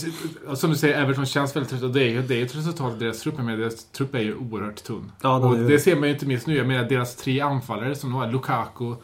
[0.57, 2.93] som du säger, Everton känns väldigt trött och det är ju det är ett resultat
[2.93, 3.39] av deras trupp.
[3.39, 5.13] Men deras trupp är ju oerhört tunn.
[5.23, 6.57] Ja, och det ser man ju inte minst nu.
[6.57, 8.95] Jag menar deras tre anfallare som de har, Lukaku,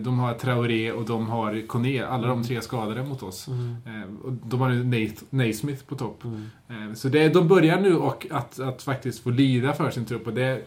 [0.00, 3.48] de har Traoré och de har Kone, alla de tre skadade mot oss.
[3.48, 3.76] Mm.
[3.86, 6.24] Eh, och de har nu Naismith på topp.
[6.24, 6.48] Mm.
[6.68, 10.26] Eh, så det, de börjar nu och att, att faktiskt få lida för sin trupp
[10.26, 10.62] och det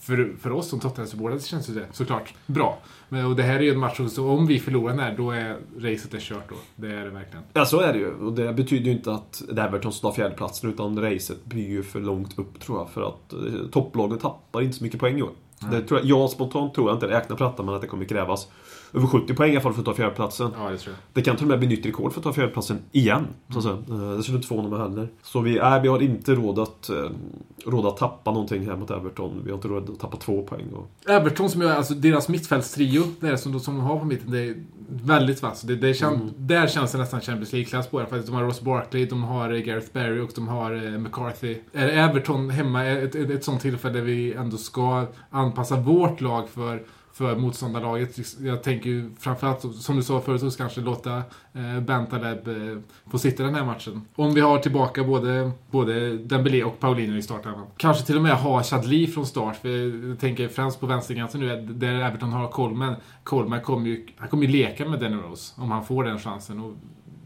[0.00, 2.78] för, för oss som Tottenham-supportrar känns det såklart bra.
[3.08, 5.30] Men, och det här är ju en match så om vi förlorar den här, då
[5.30, 6.54] är racet är kört då.
[6.76, 7.44] Det är det verkligen.
[7.52, 8.10] Ja, så är det ju.
[8.10, 12.38] Och det betyder ju inte att Everton tar fjärdeplatsen, utan racet blir ju för långt
[12.38, 12.90] upp tror jag.
[12.90, 13.34] För att
[13.72, 15.30] topplagen tappar inte så mycket poäng i år.
[15.70, 18.48] Det tror jag, jag spontant tror jag inte, räknar detta, men att det kommer krävas
[18.94, 20.50] över 70 poäng i alla fall för att ta fjärdeplatsen.
[20.58, 21.02] Ja, det tror jag.
[21.12, 23.26] Det kan till och med bli nytt rekord för att ta fjärdeplatsen igen.
[23.52, 23.76] Så att säga.
[23.88, 24.16] Mm.
[24.16, 25.08] Det skulle inte förvåna mig heller.
[25.22, 26.96] Så vi, nej, vi har inte råd att, eh,
[27.66, 29.40] råd att tappa någonting här mot Everton.
[29.44, 30.66] Vi har inte råd att tappa två poäng.
[30.74, 31.10] Och...
[31.10, 34.40] Everton, som är, alltså deras mittfältstrio, det är som, som de har på mitten, det
[34.40, 34.56] är
[34.88, 35.62] väldigt vass.
[35.62, 36.30] Det, det kän, mm.
[36.36, 38.26] Där känns det nästan Champions League-klass på det.
[38.26, 41.56] De har Ross Barkley, de har Gareth Barry och de har eh, McCarthy.
[41.72, 45.06] Är Everton hemma ett, ett, ett sånt tillfälle där vi ändå ska
[45.54, 46.82] anpassa vårt lag för
[47.14, 48.40] för motståndarlaget.
[48.40, 51.16] Jag tänker ju framförallt, som du sa förut, så kanske låta
[51.52, 52.78] eh, Bentaleb eh,
[53.10, 54.02] få sitta den här matchen.
[54.14, 57.66] Om vi har tillbaka både, både Dembélé och Paulinho i startelvan.
[57.76, 59.56] Kanske till och med ha Chadli från start.
[59.56, 59.68] För
[60.08, 62.94] jag tänker främst på vänsterkanten nu, där Everton har Colman.
[63.24, 66.60] Colman kommer ju, han kommer ju leka med Danny Rose om han får den chansen.
[66.60, 66.72] Och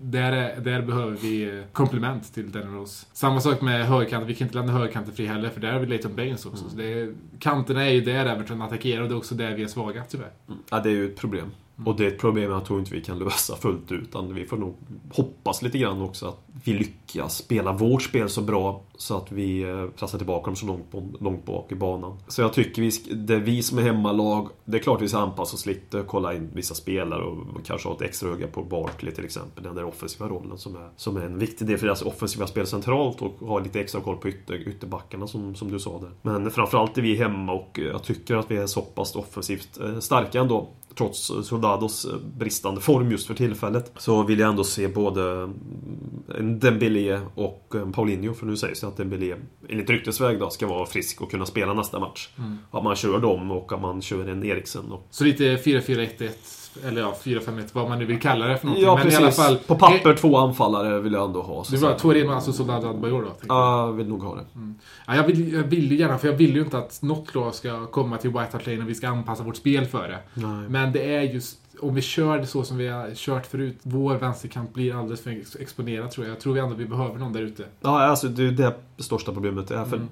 [0.02, 3.06] där, är, där behöver vi komplement till Danny Rose.
[3.12, 4.28] Samma sak med högerkanten.
[4.28, 6.64] Vi kan inte lämna högerkanten fri heller, för där har vi Leighton Baines också.
[6.64, 6.70] Mm.
[6.70, 9.62] Så det är, kanterna är ju där Everton attackerar och det är också där vi
[9.62, 10.32] är svaga, tyvärr.
[10.48, 10.60] Mm.
[10.70, 11.50] Ja, det är ju ett problem.
[11.84, 14.02] Och det är ett problem jag tror inte vi kan lösa fullt ut.
[14.02, 14.74] Utan vi får nog
[15.12, 19.62] hoppas lite grann också att vi lyckas spela vårt spel så bra så att vi
[19.62, 22.16] eh, pressar tillbaka dem så långt, på, långt bak i banan.
[22.28, 24.48] Så jag tycker vi, det är vi som är hemmalag.
[24.64, 27.96] Det är klart vi ska anpassa oss lite, kolla in vissa spelare och kanske ha
[27.96, 29.64] ett extra öga på Barkley till exempel.
[29.64, 32.66] Den där offensiva rollen som är, som är en viktig del för deras offensiva spel
[32.66, 36.10] centralt och ha lite extra koll på ytter, ytterbackarna som, som du sa där.
[36.22, 39.80] Men framförallt är vi hemma och eh, jag tycker att vi är så pass offensivt
[39.80, 43.92] eh, starka ändå trots Soldados eh, bristande form just för tillfället.
[43.96, 45.50] Så vill jag ändå se både
[46.38, 48.34] en Dembélé och en Paulinho.
[48.34, 49.34] För nu sägs det att Dembélé,
[49.68, 52.28] enligt ryktesväg då, ska vara frisk och kunna spela nästa match.
[52.38, 52.58] Mm.
[52.70, 54.92] Att man kör dem och att man kör en Eriksen.
[54.92, 55.06] Och...
[55.10, 58.86] Så lite 4-4-1-1 eller ja, 4-5-1, vad man nu vill kalla det för någonting.
[58.86, 59.20] Ja, men precis.
[59.20, 61.64] I alla fall, på papper två anfallare vill jag ändå ha.
[61.64, 63.28] Så det var Torino, alltså Soldado Adbajor då?
[63.48, 64.44] Ja, jag vill nog ha det.
[64.54, 64.74] Mm.
[65.06, 67.54] Ja, jag, vill, jag vill ju gärna, för jag vill ju inte att något lag
[67.54, 70.18] ska komma till White Hart Lane och vi ska anpassa vårt spel för det.
[70.34, 70.68] Nej.
[70.68, 74.14] Men det är just om vi kör det så som vi har kört förut, vår
[74.14, 76.34] vänsterkant blir alldeles för exponerad tror jag.
[76.34, 77.64] Jag tror vi ändå vi behöver någon där ute.
[77.80, 79.84] Ja, alltså det är det största problemet är.
[79.84, 80.08] För mm.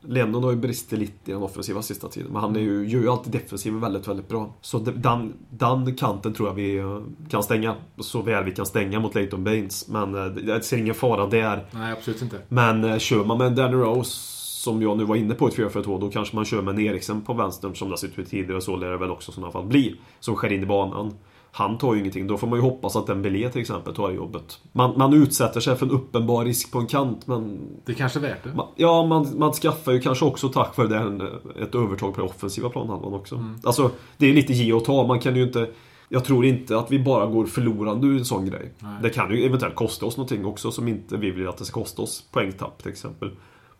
[0.00, 2.32] Lennon har ju bristit lite i den offensiva sista tiden.
[2.32, 4.54] Men han är ju, gör ju alltid defensiven väldigt, väldigt bra.
[4.60, 7.74] Så den, den kanten tror jag vi eh, kan stänga.
[7.98, 9.88] Så väl vi kan stänga mot Leighton Baines.
[9.88, 11.66] Men eh, jag ser ingen fara där.
[11.70, 12.38] Nej, absolut inte.
[12.48, 16.00] Men eh, kör man med Danny Rose som jag nu var inne på i 4-4-2,
[16.00, 18.60] då kanske man kör med en Eriksen på vänstern som det har sett ut tidigare.
[18.60, 19.96] Så lär det väl också i sådana fall bli.
[20.20, 21.14] Som skär in i banan.
[21.52, 22.26] Han tar ju ingenting.
[22.26, 24.58] Då får man ju hoppas att en Belé till exempel tar jobbet.
[24.72, 27.60] Man, man utsätter sig för en uppenbar risk på en kant men...
[27.84, 28.54] Det är kanske är värt det.
[28.54, 31.30] Man, ja, man, man skaffar ju kanske också tack vare det
[31.62, 33.34] ett övertag på den offensiva planhalvan också.
[33.34, 33.56] Mm.
[33.64, 35.06] Alltså, det är lite ge och ta.
[35.06, 35.70] Man kan ju inte...
[36.08, 38.74] Jag tror inte att vi bara går förlorande ur en sån grej.
[38.78, 38.96] Nej.
[39.02, 41.80] Det kan ju eventuellt kosta oss någonting också som inte vi vill att det ska
[41.80, 42.24] kosta oss.
[42.32, 43.30] Poängtapp till exempel.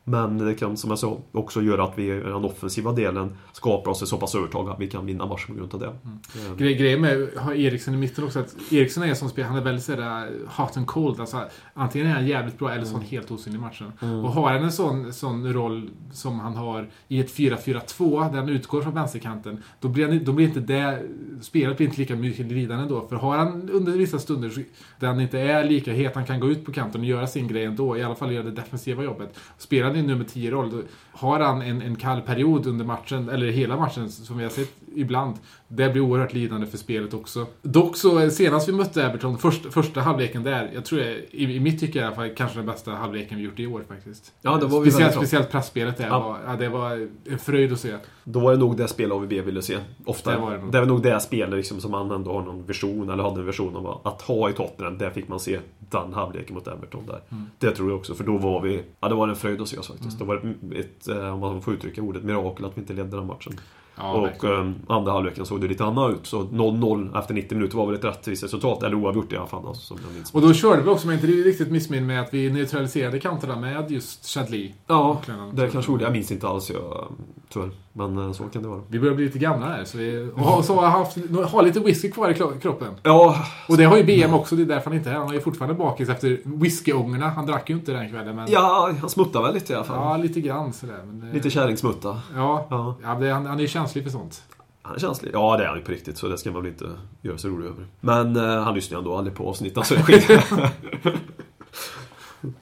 [0.09, 3.91] Men det kan som jag sa också göra att vi i den offensiva delen skapar
[3.91, 5.87] oss ett så pass övertag att vi kan vinna matchen på grund av det.
[5.87, 6.57] Mm.
[6.57, 9.59] Gre grejen med att ha Eriksen i mitten också att Eriksen är som spelare, han
[9.59, 11.21] är väldigt sådär hot and cold.
[11.21, 11.41] Alltså,
[11.75, 13.11] antingen är han jävligt bra eller så är han mm.
[13.11, 13.93] helt osynlig i matchen.
[14.01, 14.25] Mm.
[14.25, 18.49] Och har han en sån, sån roll som han har i ett 4-4-2 där han
[18.49, 21.03] utgår från vänsterkanten, då blir, han, då blir inte det,
[21.41, 23.09] spelet blir inte lika mycket lidande då.
[23.09, 24.53] För har han under vissa stunder
[25.01, 27.49] där han inte är lika het, han kan gå ut på kanten och göra sin
[27.49, 29.39] grej ändå, i alla fall göra det defensiva jobbet.
[29.59, 30.83] Spelar i nummer 10-roll,
[31.13, 34.75] har han en, en kall period under matchen, eller hela matchen som vi har sett
[35.01, 35.37] ibland,
[35.69, 37.47] det blir oerhört lidande för spelet också.
[37.63, 41.61] Dock så, senast vi mötte Everton, först, första halvleken där, jag tror jag, i, i
[41.61, 44.33] mitt tycke i alla fall, kanske den bästa halvleken vi gjort i år faktiskt.
[44.43, 46.21] Ja, det var vi speciellt, speciellt pressspelet där, Ja.
[46.21, 47.95] var, ja, det var en fröjd att se.
[48.25, 49.79] Då var det nog det spel AVB ville se.
[50.05, 50.31] Ofta.
[50.31, 50.73] Det Det var det nog.
[50.73, 53.47] det, var nog det spel liksom, som man ändå har någon vision, eller hade en
[53.47, 54.99] vision om att ha i Tottenham.
[54.99, 55.59] Där fick man se
[55.91, 57.21] den halvleken mot Everton där.
[57.31, 57.45] Mm.
[57.59, 58.83] Det tror jag också, för då var vi...
[59.01, 60.19] Ja, det var en fröjd att se oss faktiskt.
[60.19, 63.17] Då var det ett, eh, om man får uttrycka ordet, mirakel att vi inte ledde
[63.17, 63.53] den matchen.
[63.99, 66.27] Ja, och um, andra halvleken såg det lite annorlunda ut.
[66.27, 68.83] Så 0-0 efter 90 minuter var väl ett rättvist resultat.
[68.83, 70.35] Eller oavgjort i alla fall, alltså, som jag minns.
[70.35, 73.91] Och då körde vi också, men inte riktigt missminner med att vi neutraliserade kanterna med
[73.91, 74.75] just Chadli.
[74.87, 75.21] Ja,
[75.53, 76.05] det kanske gjorde.
[76.05, 77.13] Jag minns inte alls, jag,
[77.49, 77.71] tyvärr.
[77.93, 78.81] Men eh, så kan det vara.
[78.89, 81.17] Vi börjar bli lite gamla här, så vi har, så har, haft,
[81.51, 82.95] har lite whisky kvar i kroppen.
[83.03, 83.37] Ja,
[83.69, 85.21] Och det har ju BM också, det är därför han inte är här.
[85.21, 87.29] Han är ju fortfarande bakis efter whiskyångorna.
[87.29, 88.47] Han drack ju inte den kvällen, men...
[88.51, 89.97] ja, han smuttar väl lite i alla fall.
[89.97, 91.01] Ja, lite grann sådär.
[91.07, 92.21] Men det, Lite kärringsmutta.
[92.35, 92.95] Ja, Ja.
[93.03, 94.43] ja det, han, han är ju känslig för sånt.
[94.83, 95.31] Han är känslig.
[95.35, 96.91] Ja, det är han ju på riktigt, så det ska man väl inte
[97.23, 97.87] göra sig rolig över.
[98.01, 101.15] Men eh, han lyssnar ju ändå aldrig på avsnitten, så alltså, det.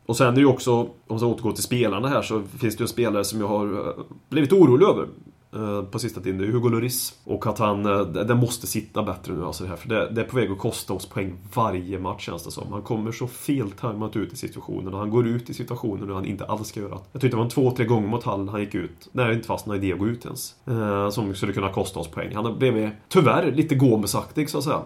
[0.07, 2.77] Och sen är det ju också, om man ska återgå till spelarna här, så finns
[2.77, 3.95] det ju en spelare som jag har eh,
[4.29, 5.09] blivit orolig över.
[5.57, 7.15] Eh, på sista tiden, det är Hugo Lloris.
[7.25, 9.77] Och att han, eh, det måste sitta bättre nu alltså det här.
[9.77, 12.73] För det, det är på väg att kosta oss poäng varje match känns det som.
[12.73, 16.25] Han kommer så feltajmat ut i situationen och han går ut i situationer när han
[16.25, 16.99] inte alls ska göra.
[17.13, 19.09] Jag tyckte det var en två, tre gånger mot Hall han gick ut.
[19.13, 20.55] När det inte fanns någon idé att gå ut ens.
[20.67, 22.35] Eh, Som skulle kunna kosta oss poäng.
[22.35, 24.83] Han har blivit, tyvärr, lite Gomes-aktig så att säga.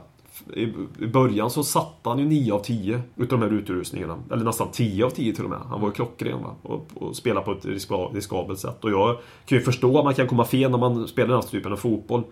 [0.54, 4.18] I, början så satte han ju 9 av 10 utav de här utrustningarna.
[4.30, 5.58] Eller nästan 10 av 10 till och med.
[5.68, 6.54] Han var ju klockren va?
[6.62, 7.66] Och, och spelade på ett
[8.12, 8.84] riskabelt sätt.
[8.84, 11.48] Och jag kan ju förstå att man kan komma fel när man spelar den här
[11.48, 12.22] typen av fotboll.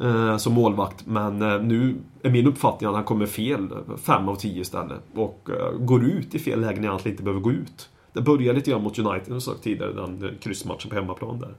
[0.00, 1.06] Eh, som målvakt.
[1.06, 3.68] Men eh, nu är min uppfattning att han kommer fel
[4.02, 5.00] 5 av 10 istället.
[5.14, 7.88] Och eh, går ut i fel lägen när han egentligen inte behöver gå ut.
[8.12, 11.54] Det började lite grann mot United, som jag sagt tidigare, den kryssmatchen på hemmaplan där.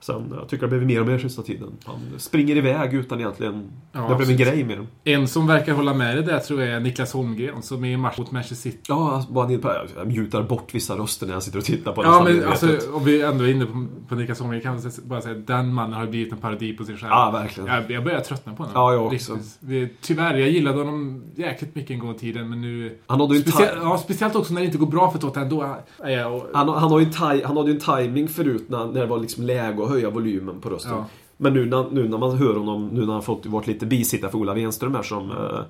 [0.00, 1.68] Sen, jag tycker det blivit mer och mer sista tiden.
[1.84, 3.70] Han springer iväg utan egentligen...
[3.92, 4.86] Ja, det blev en grej med dem.
[5.04, 7.96] En som verkar hålla med dig där tror jag är Niklas Holmgren, som är i
[7.96, 8.78] match mot Manchester City.
[8.88, 12.02] Ja, alltså, bara på, jag mutar bort vissa röster när jag sitter och tittar på
[12.02, 12.12] den.
[12.12, 15.20] Ja, men alltså, om vi ändå är inne på, på Niklas Holmgren kan jag bara
[15.20, 17.10] säga att den mannen har blivit en parodi på sig själv.
[17.10, 17.68] Ja, verkligen.
[17.68, 18.72] Jag, jag börjar tröttna på honom.
[18.74, 19.38] Ja, jag också.
[19.60, 22.98] Det- Tyvärr, jag gillade honom jäkligt mycket en gång i tiden, men nu...
[23.06, 25.48] Han hade ju Speciellt, ja, speciellt också när det inte går bra för Tottenham.
[25.48, 25.76] Då
[26.08, 26.34] jag...
[26.34, 29.06] Och, Han, han, har ju taj- han hade ju en timing förut när, när det
[29.06, 30.92] var liksom läge att höja volymen på rösten.
[30.92, 31.04] Ja.
[31.36, 34.30] Men nu när, nu när man hör honom, nu när han fått varit lite bisittare
[34.30, 35.60] för Ola Wenström här som eh,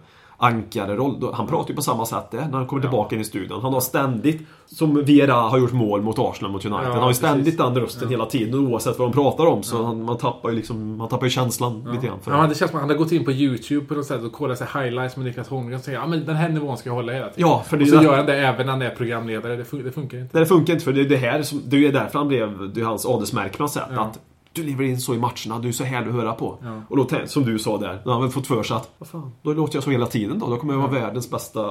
[0.40, 1.30] ankare-roll.
[1.34, 3.62] Han pratar ju på samma sätt där när han kommer tillbaka in i studion.
[3.62, 7.08] Han har ständigt, som Viera har gjort mål mot Arsenal mot United, Ja, han har
[7.08, 7.58] ju ständigt precis.
[7.58, 9.62] den rösten hela tiden oavsett vad de pratar om.
[9.62, 12.20] Så han, man tappar ju liksom, man tappar ju känslan lite grann.
[12.20, 14.22] För Ja, det känns som att han har gått in på YouTube på något sätt
[14.24, 16.88] och kollat sig highlights med Niklas Holmgren och säger ja men den här nivån ska
[16.88, 17.48] jag hålla hela tiden.
[17.50, 19.56] Ja, för det och så ju gör det- han det även när han är programledare.
[19.56, 20.30] Det, fun- det funkar inte.
[20.38, 22.72] Nej, det funkar inte för det är det här som, det är därför han blev,
[22.74, 23.82] det är hans adelsmärke på något sätt.
[23.94, 24.00] Ja.
[24.00, 24.18] Att
[24.58, 26.58] du lever in så i matcherna, du är så härlig att höra på.
[26.62, 26.82] Ja.
[26.88, 29.52] Och då, som du sa där, har han fått för sig att, vad fan, då
[29.52, 30.46] låter jag så hela tiden då.
[30.50, 31.64] Då kommer jag vara världens bästa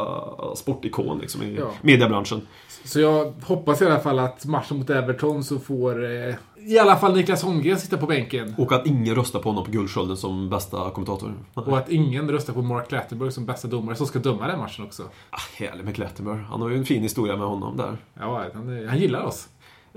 [0.55, 1.67] sportikon liksom, i Ja.
[1.81, 2.41] mediebranschen.
[2.83, 6.95] Så jag hoppas i alla fall att matchen mot Everton så får eh, i alla
[6.95, 8.55] fall Niklas Holmgren sitta på bänken.
[8.57, 11.33] Och att ingen röstar på honom på Guldskölden som bästa kommentator.
[11.53, 14.85] Och att ingen röstar på Mark Clattenburg som bästa domare som ska döma den matchen
[14.85, 15.03] också.
[15.29, 16.39] Ah, härlig med Klettenberg.
[16.49, 17.97] Han har ju en fin historia med honom där.
[18.19, 19.47] Ja, han, han gillar oss.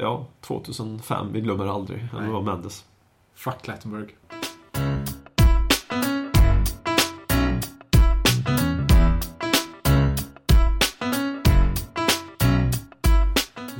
[0.03, 2.09] Ja, 2005, vi glömmer aldrig.
[2.13, 2.31] Nej.
[2.31, 2.85] var Mendes.
[3.35, 4.17] Fuck Clattenburg.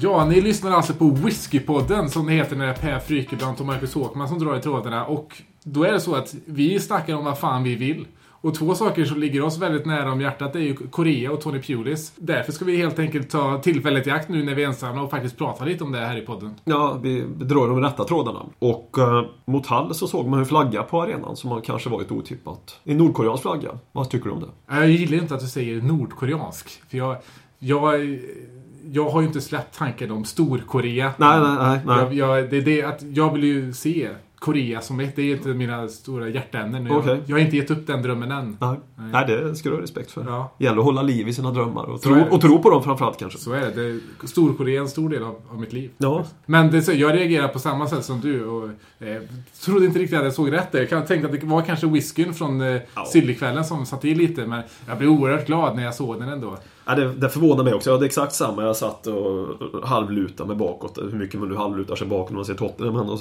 [0.01, 3.67] Ja, ni lyssnar alltså på Whiskypodden som det heter när det är Per Frykebrant och
[3.67, 5.07] Marcus Håkman som drar i trådarna.
[5.07, 8.07] Och då är det så att vi snackar om vad fan vi vill.
[8.43, 11.63] Och två saker som ligger oss väldigt nära om hjärtat är ju Korea och Tony
[11.63, 12.13] Pulis.
[12.17, 15.11] Därför ska vi helt enkelt ta tillfället i akt nu när vi är ensamma och
[15.11, 16.55] faktiskt prata lite om det här i podden.
[16.65, 18.47] Ja, vi drar de rätta trådarna.
[18.59, 22.81] Och eh, mot Hall så såg man en flagga på arenan som kanske varit otippat.
[22.85, 23.79] En nordkoreansk flagga.
[23.93, 24.77] Vad tycker du om det?
[24.77, 26.83] Jag gillar inte att du säger nordkoreansk.
[26.89, 27.17] För jag,
[27.59, 28.19] jag,
[28.85, 31.13] jag har ju inte släppt tanken om Storkorea.
[31.17, 31.81] Nej, nej, nej.
[31.87, 31.99] nej.
[31.99, 34.09] Jag, jag, det det att jag vill ju se
[34.41, 35.17] Korea som ett.
[35.17, 36.87] Det är inte mina stora hjärtämnen.
[36.87, 37.23] Jag, Okej.
[37.27, 38.57] jag har inte gett upp den drömmen än.
[38.61, 38.77] Nej.
[38.97, 39.11] Nej.
[39.13, 40.25] Nej, det ska du ha respekt för.
[40.27, 40.53] Ja.
[40.59, 42.29] gäller att hålla liv i sina drömmar och tro, det.
[42.31, 43.39] och tro på dem framförallt kanske.
[43.39, 43.71] Så är det.
[43.71, 45.91] det Storkorea är en stor del av, av mitt liv.
[45.99, 46.25] Ja.
[46.47, 48.45] Men det, jag reagerar på samma sätt som du.
[48.47, 49.23] Och, eh,
[49.65, 50.89] trodde inte riktigt att jag såg rätt där.
[50.91, 53.05] Jag tänkte att det var kanske whiskyn från eh, Ja.
[53.05, 54.47] Sillykvällen som satt i lite.
[54.47, 56.57] Men jag blev oerhört glad när jag såg den ändå.
[56.85, 57.91] Ja, det, det förvånar mig också.
[57.91, 58.63] Jag hade exakt samma.
[58.63, 59.49] Jag satt och
[59.89, 60.99] halvlutade mig bakåt.
[60.99, 63.19] Hur mycket man nu halvlutar sig bakåt när man ser Tottenham.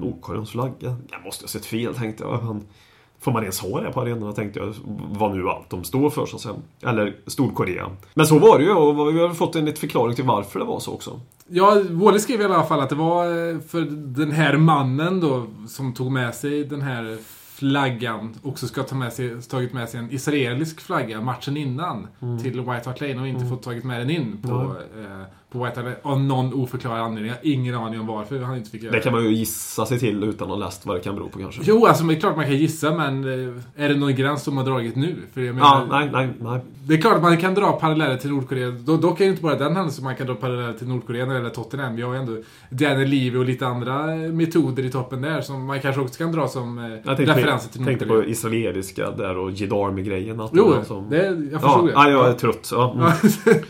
[0.00, 0.96] Nordkoreans flagga?
[1.10, 2.38] Jag måste ha sett fel tänkte jag.
[2.38, 2.64] Han,
[3.20, 4.74] Får man ens ha det på arenorna tänkte jag.
[5.10, 6.54] Vad nu allt de står för så att säga.
[6.82, 7.90] Eller Storkorea.
[8.14, 10.64] Men så var det ju och vi har fått en liten förklaring till varför det
[10.64, 11.20] var så också.
[11.48, 13.80] Ja, Wåhle skrev i alla fall att det var eh, för
[14.16, 17.18] den här mannen då som tog med sig den här
[17.54, 22.08] flaggan också ska ta med sig, tagit med sig en israelisk flagga matchen innan
[22.42, 25.22] till White Hart Lane och inte fått tagit med den in på, eh,
[25.58, 27.26] på White Lane av någon oförklarad anledning.
[27.28, 29.86] Jag har ingen aning om varför han inte fick göra Det kan man ju gissa
[29.86, 31.60] sig till utan att ha läst vad det kan bero på kanske.
[31.64, 34.56] Jo, alltså det är klart man kan gissa men eh, är det någon gräns som
[34.56, 35.14] har dragit nu?
[35.34, 36.60] För jag Ja, menar, nej, nej, nej.
[36.86, 38.70] Det är klart att man kan dra paralleller till Nordkorea.
[38.70, 41.32] Då, dock är det inte bara den händelsen man kan dra paralleller till Nordkorea när
[41.34, 41.96] det gäller Tottenham.
[41.96, 42.36] Vi har ju ändå
[42.70, 46.48] Daniel Levy och lite andra metoder i toppen där som man kanske också kan dra
[46.48, 48.24] som eh, Jag tänkte, referenser till på, tänkte Nordkorea.
[48.24, 50.36] på israeliska där och Jidarmi-grejen.
[50.36, 51.16] det Jo, som- det,
[51.52, 51.92] jag förstod ja, det.
[51.92, 52.68] ja, jag är trött.
[52.72, 52.92] Ja.
[52.92, 53.10] Mm.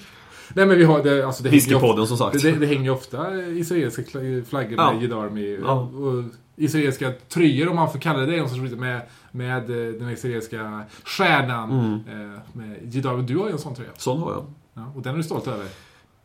[0.54, 2.42] Nej men vi har det, alltså det ju ofta, Whiskypodden som sagt.
[2.42, 4.02] det, det hänger ju ofta israeliska
[4.48, 4.94] flaggor med Ja.
[5.00, 5.58] Jidarmi.
[5.62, 5.72] Ja.
[5.80, 6.24] Och
[6.56, 11.70] israeliska tröjor om man får kalla det, sorts lite med, med eh, den israeliska stjärnan.
[12.06, 12.32] Mm.
[12.32, 13.22] Eh, med Jidarmi.
[13.22, 13.90] Du har ju en sån tröja.
[13.96, 14.44] Sån har jag.
[14.74, 15.66] Ja, och den är du stolt över.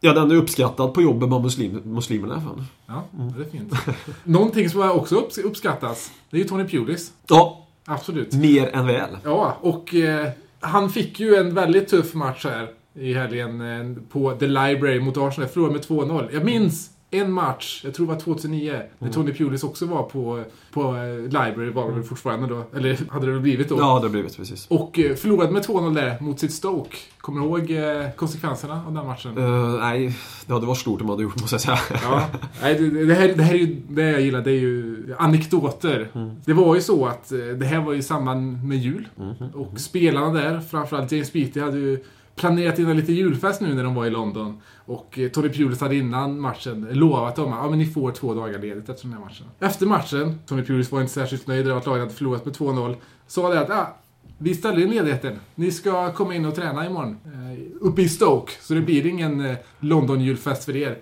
[0.02, 2.64] Ja, den är uppskattad på jobbet med muslim, muslimerna fall.
[2.86, 3.04] Ja,
[3.36, 3.74] det är fint.
[4.24, 7.12] Någonting som också upps- uppskattas, det är ju Tony Pulis.
[7.28, 8.34] Ja, Absolut.
[8.34, 9.10] mer än väl.
[9.24, 14.32] Ja, och eh, han fick ju en väldigt tuff match här i helgen eh, på
[14.32, 15.50] The Library mot Arsenal.
[15.50, 16.30] Förlorade med 2-0.
[16.34, 18.86] Jag minns en match, jag tror det var 2009, Mm.
[19.00, 22.64] när Tony Pulis också var på, på eh, Library, var det väl fortfarande då.
[22.78, 23.76] Eller hade det väl blivit då.
[23.80, 24.68] Ja, det har blivit precis.
[24.68, 26.98] Och eh, förlorade med 2-0 där mot sitt Stoke.
[27.22, 29.38] Kommer du ihåg konsekvenserna av den matchen?
[29.38, 31.80] Uh, nej, det hade varit stort om man hade gjort måste jag säga.
[32.04, 32.26] Ja,
[32.62, 36.10] nej, det, det, här, det här är ju det jag gillar, det är ju anekdoter.
[36.14, 36.32] Mm.
[36.46, 39.08] Det var ju så att det här var i samband med jul.
[39.16, 39.54] Mm-hmm.
[39.54, 42.04] Och spelarna där, framförallt James Beattie, hade ju
[42.40, 44.62] planerat in en lite julfest nu när de var i London.
[44.86, 48.60] Och eh, Tony Pulis hade innan matchen lovat dem att men ni får två dagar
[48.60, 49.46] ledigt efter den här matchen.
[49.60, 52.96] Efter matchen, Tony Pulis var inte särskilt nöjd över att laget hade förlorat med 2-0,
[53.28, 53.96] sa det att ah,
[54.38, 55.40] vi ställer in ledigheten.
[55.56, 57.18] Ni ska komma in och träna imorgon.
[57.26, 58.52] Eh, uppe i Stoke.
[58.62, 60.98] Så det blir ingen eh, London-julfest för er.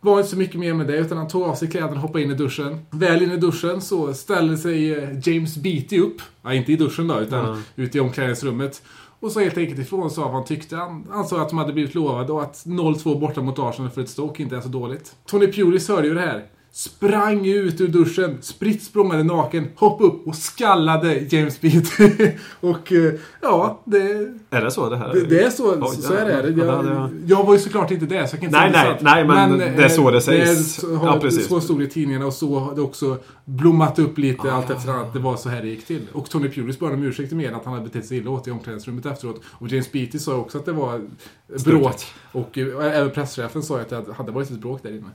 [0.00, 2.24] Var inte så mycket mer med det, utan han tog av sig kläderna och hoppade
[2.24, 2.78] in i duschen.
[2.90, 6.22] Väl in i duschen så ställde sig eh, James Beattie upp.
[6.42, 7.60] Ja, inte i duschen då, utan Mm.
[7.76, 8.82] ute i omklädningsrummet.
[9.20, 10.76] Och sa helt enkelt ifrån sa vad han tyckte.
[10.76, 14.00] Han, ansåg alltså att de hade blivit lovade och att 0-2 borta mot Arsenal för
[14.00, 15.16] ett Stoke inte är så dåligt.
[15.26, 16.46] Tony Pulis hörde ju det här.
[16.76, 22.38] Sprang ut ur duschen, spritt språngande naken, hoppade upp och skallade James Beattie.
[22.60, 23.12] och eh,
[23.42, 23.98] ja, det,
[24.50, 25.12] Är det så det här?
[25.14, 26.50] det, det är så, Oj, så är det.
[26.64, 28.98] ja, Jag, det jag var ju såklart inte där, så jag kan inte Nej, säga
[29.00, 30.76] nej, nej, men det är så det eh, sägs.
[30.76, 31.46] Det har, Ja, precis.
[31.46, 34.98] Så stod det i tidningarna och så har det också blommat upp lite allt eftersom
[34.98, 36.02] att det var så här det gick till.
[36.12, 38.50] Och Tony Pulis bad om ursäkt med att han hade betett sig illa åt i
[38.50, 39.40] omklädningsrummet efteråt.
[39.52, 41.00] Och James Beattie sa också att det var
[41.64, 42.04] bråk.
[42.32, 45.10] Och eh, även presschefen sa att det hade varit ett bråk där inne.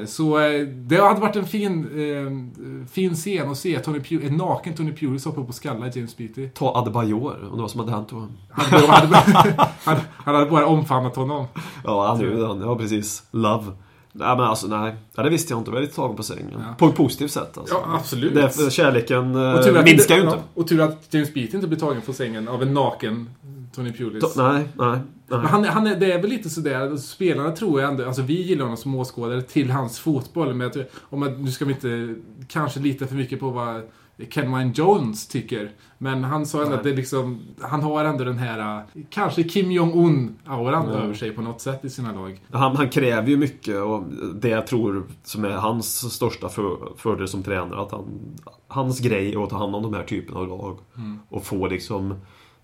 [0.00, 0.38] Eh, Så
[0.68, 4.92] det hade varit en fin, eh, fin scen att se Tony Pulis, en naken Tony
[4.92, 6.48] Pulis hoppa upp och skalla James Beattie.
[6.48, 8.26] Ta Adebayor, om det var som hade hänt då.
[8.50, 9.16] Han, hade,
[9.84, 11.46] han, han hade bara omfamnat honom.
[11.84, 12.60] Ja, han gjorde den.
[12.60, 13.22] Ja, precis.
[13.30, 13.64] Love.
[14.12, 14.94] Nej, men alltså nej.
[15.14, 15.70] Ja, det visste jag inte.
[15.70, 16.52] Jag var lite tagen på sängen.
[16.52, 16.74] Ja.
[16.78, 17.74] På ett positivt sätt alltså.
[17.74, 18.34] Ja, absolut.
[18.34, 20.38] Det, kärleken eh, minskar ju inte.
[20.54, 23.30] Och tur att James Beattie inte blir tagen på sängen av en naken
[23.78, 24.34] Tony Pulis.
[24.34, 24.98] Ta- Nej, nej.
[25.28, 25.40] nej.
[25.40, 28.62] Han, han är, det är väl lite sådär, spelarna tror jag ändå, alltså vi gillar
[28.62, 32.14] honom som åskådare till hans fotboll, men jag tror, om att, nu ska vi inte
[32.48, 33.82] kanske lita för mycket på vad
[34.30, 35.70] Kenwine Jones tycker.
[35.98, 36.78] Men han sa ändå Nej.
[36.78, 41.02] att det liksom, han har ändå den här, kanske Kim Jong-Un-auran Mm.
[41.02, 42.40] över sig på något sätt i sina lag.
[42.52, 44.02] Han, han kräver ju mycket och
[44.34, 48.04] det jag tror som är hans största för, fördel som tränare att han,
[48.68, 50.78] hans grej är att ta hand om de här typerna av lag.
[50.96, 51.18] Mm.
[51.28, 52.14] Och få liksom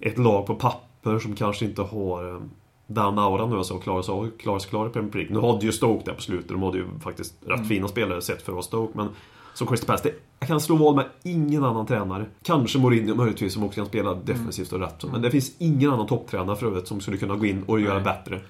[0.01, 0.89] ett lag på papper
[1.19, 2.41] som kanske inte har eh,
[2.87, 4.15] den auran nu alltså klarar sig
[4.61, 5.35] sig klar i Premier League.
[5.35, 7.69] Nu hade ju Stoke där på slutet, de hade ju faktiskt rätt Mm.
[7.69, 9.09] fina spelare sett för att vara Stoke men
[9.55, 12.27] som Crystal Palace, det, jag kan slå vad med ingen annan tränare.
[12.43, 15.05] Kanske Mourinho möjligtvis som också kan spela defensivt och rätt.
[15.13, 18.01] Men det finns ingen annan topptränare för övrigt som skulle kunna gå in och göra
[18.01, 18.41] bättre.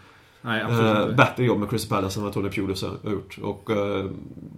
[0.44, 3.38] Nej, Eh, bättre jobb med Crystal Palace än vad Tony Pulis har gjort.
[3.42, 4.04] Och, eh,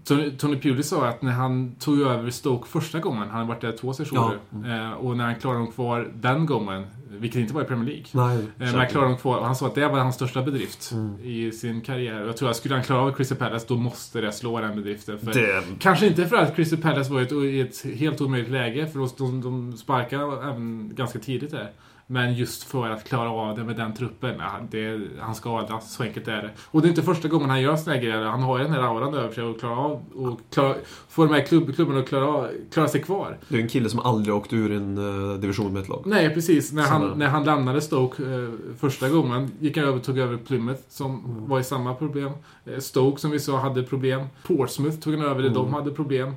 [0.04, 3.60] Tony, Tony Pulis sa att när han tog över Stoke första gången, han hade varit
[3.60, 7.62] där två sessioner, eh, och när han klarade dem kvar den gången, vilket inte var
[7.62, 9.88] i Premier League, nej, Eh, Men han klarade dem kvar och han sa att det
[9.88, 12.22] var hans största bedrift i sin karriär.
[12.22, 14.76] Och jag tror att skulle han klara av Crystal Palace då måste det slå den
[14.76, 15.18] bedriften.
[15.18, 18.86] För det, Kanske inte för att Crystal Palace var i ett, ett helt omöjligt läge,
[18.86, 21.70] för de, de sparkade även ganska tidigt där.
[22.08, 25.94] Men just för att klara av det med den truppen, ja, det, han skadas.
[25.94, 26.50] Så enkelt är det.
[26.70, 28.22] Och det är inte första gången han gör såna grejer.
[28.24, 30.74] Han har ju den här auran över sig och klarar av och klara,
[31.08, 33.38] får de här klubb, klubbarna att klara, klara sig kvar.
[33.48, 36.02] Det är en kille som aldrig åkt ur en uh, division med ett lag.
[36.06, 36.72] Nej, precis.
[36.72, 37.14] När han, Sådär.
[37.14, 41.48] när han lämnade Stoke eh, första gången gick han över tog över Plymouth som Mm.
[41.48, 42.30] var i samma problem.
[42.66, 44.26] Eh, Stoke som vi sa hade problem.
[44.46, 45.52] Portsmouth tog han över, Mm.
[45.54, 46.34] de hade problem.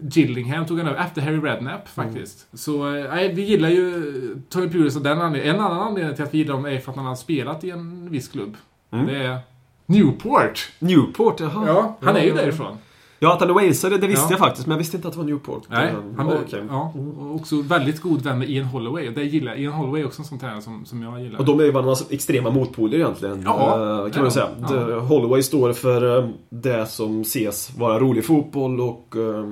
[0.00, 2.12] Gillingham tog han över efter Harry Redknapp Mm.
[2.12, 2.46] faktiskt.
[2.52, 4.02] Så eh, nej, vi gillar ju
[4.48, 5.56] Tony Pulis den anledningen.
[5.56, 7.70] En annan anledning till att vi gillar honom är för att han har spelat i
[7.70, 8.56] en viss klubb.
[8.92, 9.06] Mm.
[9.06, 9.38] Det är
[9.86, 10.72] Newport.
[10.78, 11.64] Newport, jaha.
[11.66, 12.34] Ja, han är ju ja.
[12.34, 12.76] därifrån.
[13.18, 14.30] Ja, att han är walesare, det visste Ja.
[14.30, 14.66] jag faktiskt.
[14.66, 15.62] Men jag visste inte att det var Newport.
[15.68, 16.62] Nej, han ja, är, okej.
[16.68, 19.08] ja, och också väldigt god vän med Ian Holloway.
[19.08, 21.38] Och det gillar Ian Holloway är också en sån tränare som, som jag gillar.
[21.38, 23.42] Och de är ju varandras extrema motpoler egentligen.
[23.44, 24.48] Ja, eh, kan ja, man säga.
[24.60, 25.00] ja.
[25.00, 29.50] Holloway står för eh, det som ses vara rolig fotboll och eh,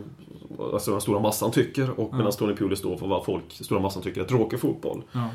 [0.58, 2.00] alltså den stora massan tycker.
[2.00, 5.02] Och medan Tony Pulis står för vad folk, stora massan tycker är tråkig fotboll.
[5.12, 5.30] Ja.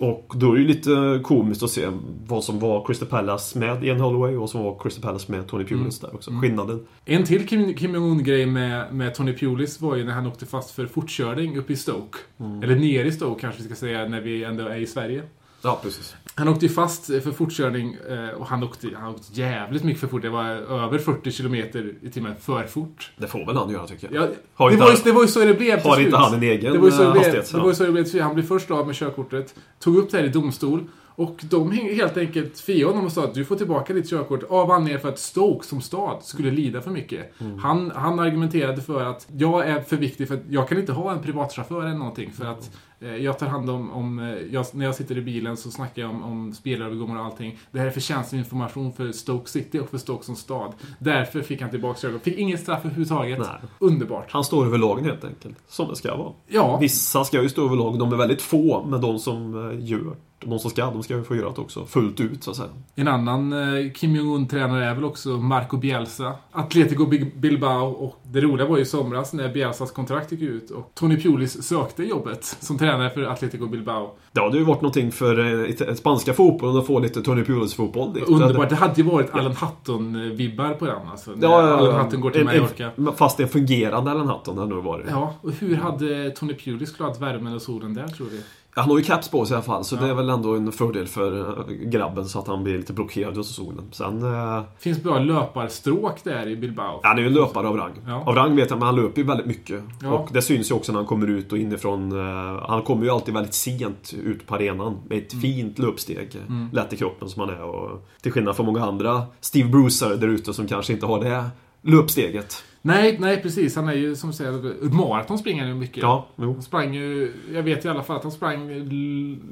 [0.00, 1.88] Och då är det ju lite komiskt att se
[2.26, 5.46] vad som var Crystal Palace med Ian Holloway och vad som var Crystal Palace med
[5.48, 6.30] Tony Pulis där också.
[6.30, 6.86] Skillnaden.
[7.04, 10.70] En till Kim, Kim Jong-Un-grej med, med Tony Pulis var ju när han åkte fast
[10.70, 12.18] för fortkörning uppe i Stoke.
[12.62, 15.22] Eller ner i Stoke kanske vi ska säga, när vi ändå är i Sverige.
[15.62, 16.14] Ja, precis.
[16.34, 20.06] Han åkte ju fast för fortkörning eh, och han åkte, han åkte jävligt mycket för
[20.08, 20.22] fort.
[20.22, 20.44] Det var
[20.84, 23.10] över 40 km i timmen för fort.
[23.16, 24.22] Det får väl han göra tycker jag.
[24.22, 26.10] Ja, det, inte var ju, han- det var ju så det blev till Har inte
[26.10, 26.20] slut.
[26.20, 27.52] han en egen det var ju så det eh, blev, hastighet?
[27.52, 28.20] det var ju så det blev.
[28.22, 30.84] Han blev först av med körkortet, tog upp det här i domstol
[31.20, 34.70] och de helt enkelt friade honom och sa att du får tillbaka ditt körkort av
[34.70, 37.40] anledning för att Stoke som stad skulle lida för mycket.
[37.40, 37.58] Mm.
[37.58, 41.12] Han, han argumenterade för att jag är för viktig för att jag kan inte ha
[41.12, 44.84] en privatchaufför eller någonting för att eh, jag tar hand om, om eh, jag, när
[44.86, 47.58] jag sitter i bilen så snackar jag om, om spelarövergångar och allting.
[47.70, 50.72] Det här är för känslig information för Stoke City och för Stoke som stad.
[50.98, 52.22] Därför fick han tillbaka körkort.
[52.22, 53.38] Fick inget straff överhuvudtaget.
[53.38, 53.48] Nej.
[53.78, 54.32] Underbart.
[54.32, 55.56] Han står över lagen helt enkelt.
[55.68, 56.32] Som det ska vara.
[56.46, 56.78] Ja.
[56.80, 57.98] Vissa ska ju stå över lag.
[57.98, 58.84] De är väldigt få.
[58.86, 61.86] Men de som eh, gör, de som ska, de ska få göra det också.
[61.86, 62.68] Fullt ut så att säga.
[62.94, 66.32] En annan eh, Kim Jong-Un-tränare är väl också Marco Bielsa.
[66.52, 70.70] Atletico Bi- Bilbao och det roliga var ju i somras när Bielsas kontrakt gick ut
[70.70, 74.10] och Tony Pulis sökte jobbet som tränare för Atletico Bilbao.
[74.32, 78.22] Det hade ju varit någonting för eh, spanska fotbollen att få lite Tony Pulis-fotboll.
[78.26, 78.68] Underbart.
[78.68, 81.30] Det hade ju varit Alan Hutton-vibbar på den alltså.
[81.30, 82.02] När Ja, ja.
[82.02, 82.90] Hutton går till En- Mallorca.
[82.96, 85.06] en- Fast en fungerande Alan Hutton hade det nog varit.
[85.10, 88.40] Ja, och hur hade Tony Pulis klarat värmen och solen där tror vi?
[88.74, 90.00] Han har ju caps på sig i alla fall, så Ja.
[90.00, 93.38] det är väl ändå en fördel för eh, grabben så att han blir lite blockerad
[93.38, 93.84] av solen.
[93.92, 94.22] Sen...
[94.22, 97.00] eh, Finns bra löparstråk där i Bilbao.
[97.02, 97.92] Han är ju en löpare av rang.
[98.06, 98.22] Ja.
[98.26, 99.82] Av rang vet jag, men han löper ju väldigt mycket.
[100.02, 100.10] Ja.
[100.12, 102.12] Och det syns ju också när han kommer ut och inifrån.
[102.12, 105.42] eh, Han kommer ju alltid väldigt sent ut på arenan med ett Mm.
[105.42, 106.36] fint löpsteg.
[106.72, 107.62] Lätt i kroppen som han är.
[107.62, 111.44] Och till skillnad från många andra Steve Brucer där ute som kanske inte har det
[111.82, 112.64] löpsteget.
[112.82, 113.76] Nej, nej precis.
[113.76, 116.02] Han är ju som du säger, maraton springer han ju mycket.
[116.02, 116.52] Ja, jo.
[116.52, 118.68] Han sprang ju, jag vet i alla fall att han sprang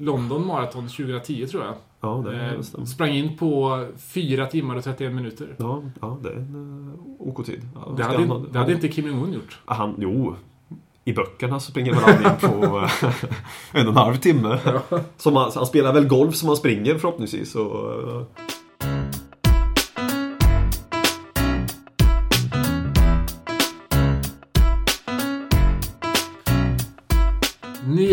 [0.01, 1.75] London Marathon 2010 tror jag.
[2.01, 2.87] Ja, det Eh, stämmer.
[2.87, 5.55] sprang in på 4 timmar och 31 minuter.
[5.59, 7.61] Ja, ja, det är en uh, OK-tid.
[7.75, 9.59] Ja, Det hade, han- det hade inte Kim Jong-Un gjort.
[9.67, 10.35] Ja, Han, jo,
[11.05, 13.15] i böckerna så springer väl han in på eh,
[13.73, 14.59] en och en halv timme.
[15.17, 17.55] Som han, han spelar väl golf som han springer förhoppningsvis.
[17.55, 18.27] Och,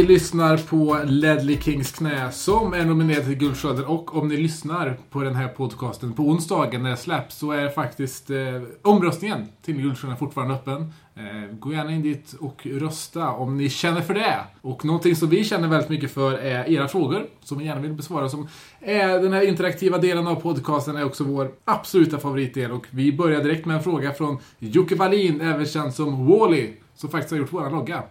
[0.06, 5.22] lyssnar på Ledley Kings knä som är nominerad till Guldskölden och om ni lyssnar på
[5.22, 8.38] den här podcasten på onsdagen när det släpps så är faktiskt eh,
[8.82, 10.93] omröstningen till Guldskölden fortfarande öppen.
[11.16, 14.38] Eh, gå gärna in dit och rösta om ni känner för det.
[14.62, 17.93] Och någonting som vi känner väldigt mycket för är era frågor som vi gärna vill
[17.93, 18.30] besvara.
[18.30, 18.47] Som
[18.80, 23.43] är den här interaktiva delen av podcasten är också vår absoluta favoritdel och vi börjar
[23.43, 27.53] direkt med en fråga från Jocke Wallin, även känd som Wally, som faktiskt har gjort
[27.53, 28.03] våran logga.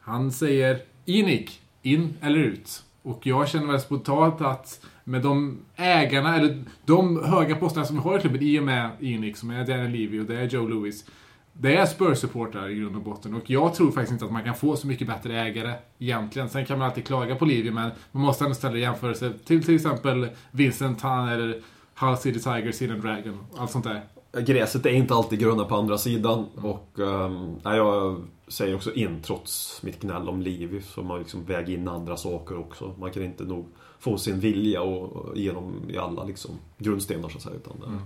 [0.00, 2.82] Han säger Inik, in eller ut?
[3.02, 8.02] Och jag känner väl spontant att med de ägarna, eller de höga posterna som vi
[8.02, 10.68] har i klubben i och med Inik, som är Daniel Levy och det är Joe
[10.68, 11.04] Louis.
[11.52, 14.54] Det är Spurs-supportrar i grund och botten och jag tror faktiskt inte att man kan
[14.54, 16.48] få så mycket bättre ägare egentligen.
[16.48, 19.74] Sen kan man alltid klaga på Levy men man måste ändå ställa jämförelse till till
[19.74, 21.62] exempel Vincent Han eller
[21.94, 24.02] Hull City Tigers, Hidden Dragon allt sånt där.
[24.40, 26.46] Gräset är inte alltid gröna på andra sidan.
[26.56, 28.24] Och um, nej, jag
[28.54, 30.82] säger också in trots mitt gnäll om Livi.
[30.82, 32.94] Så man liksom väger in andra saker också.
[32.98, 33.66] Man kan inte nog
[33.98, 37.56] få sin vilja och igenom i alla liksom, grundstenar så att säga.
[37.56, 38.00] Utan, mm.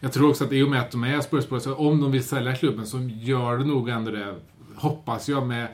[0.00, 2.24] Jag tror också att i och med att de är Spurs så om de vill
[2.24, 4.34] sälja klubben så gör det nog ändå det,
[4.74, 5.68] hoppas jag, med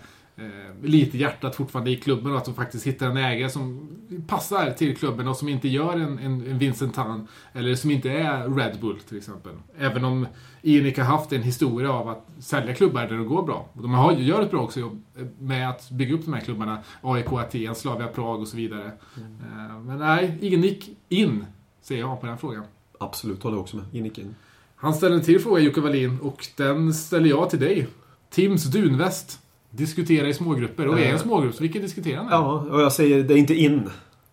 [0.83, 3.89] lite hjärtat fortfarande i klubben och att de faktiskt hittar en ägare som
[4.27, 8.11] passar till klubben och som inte gör en, en, en Vincent Tan eller som inte
[8.11, 9.53] är Red Bull till exempel.
[9.79, 10.27] Även om
[10.63, 13.69] Enik har haft en historia av att sälja klubbar där det går bra.
[13.73, 15.03] Och de har, gör ett bra också jobb
[15.39, 16.79] med att bygga upp de här klubbarna.
[17.03, 18.93] AIK Aten, Slavia Prag och så vidare.
[19.17, 19.87] Mm.
[19.87, 21.47] Men nej, Enik in,
[21.83, 22.65] säger jag på den frågan.
[23.01, 23.87] Absolut, håller jag också med.
[23.93, 24.35] Enik in.
[24.77, 27.89] Han ställer en till fråga, Jocke Wallin, och den ställer jag till dig.
[28.31, 29.41] Tims Dunväst.
[29.71, 30.89] Diskutera i smågrupper.
[30.89, 32.27] Och är en smågrupp, så vilken diskuterar han?
[32.31, 33.91] Ja, och jag säger det är inte in.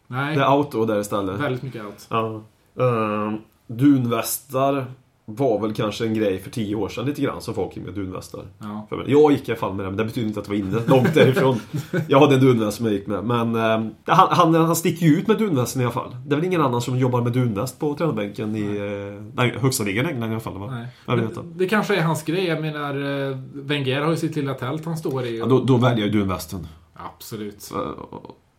[0.07, 0.35] Nej.
[0.35, 1.39] Det är out då där istället.
[1.39, 2.07] Väldigt mycket out.
[2.09, 2.43] Ja.
[2.79, 3.33] Uh,
[3.67, 4.85] dunvästar
[5.29, 7.93] var väl kanske en grej för tio år sedan lite grann som folk gick med
[7.93, 8.45] dunvästar.
[8.59, 8.87] Ja.
[9.07, 10.81] Jag gick i alla fall med det, men det betyder inte att det var inne.
[10.87, 11.59] Långt därifrån.
[12.07, 13.23] Jag hade en dunväst som jag gick med.
[13.23, 16.15] Men uh, han, han, han sticker ju ut med dunvästen i alla fall.
[16.25, 19.83] Det är väl ingen annan som jobbar med dunväst på tränarbänken i uh, nej, högsta
[19.83, 20.57] ligan i England i alla fall.
[20.59, 20.71] Va?
[20.71, 20.87] Nej.
[21.05, 22.45] Men, det kanske är hans grej.
[22.45, 25.37] Jag menar, uh, Wenger har ju sitt lilla tält han står i.
[25.37, 26.67] Ja, då, då väljer jag dunvästen.
[26.93, 27.71] Absolut.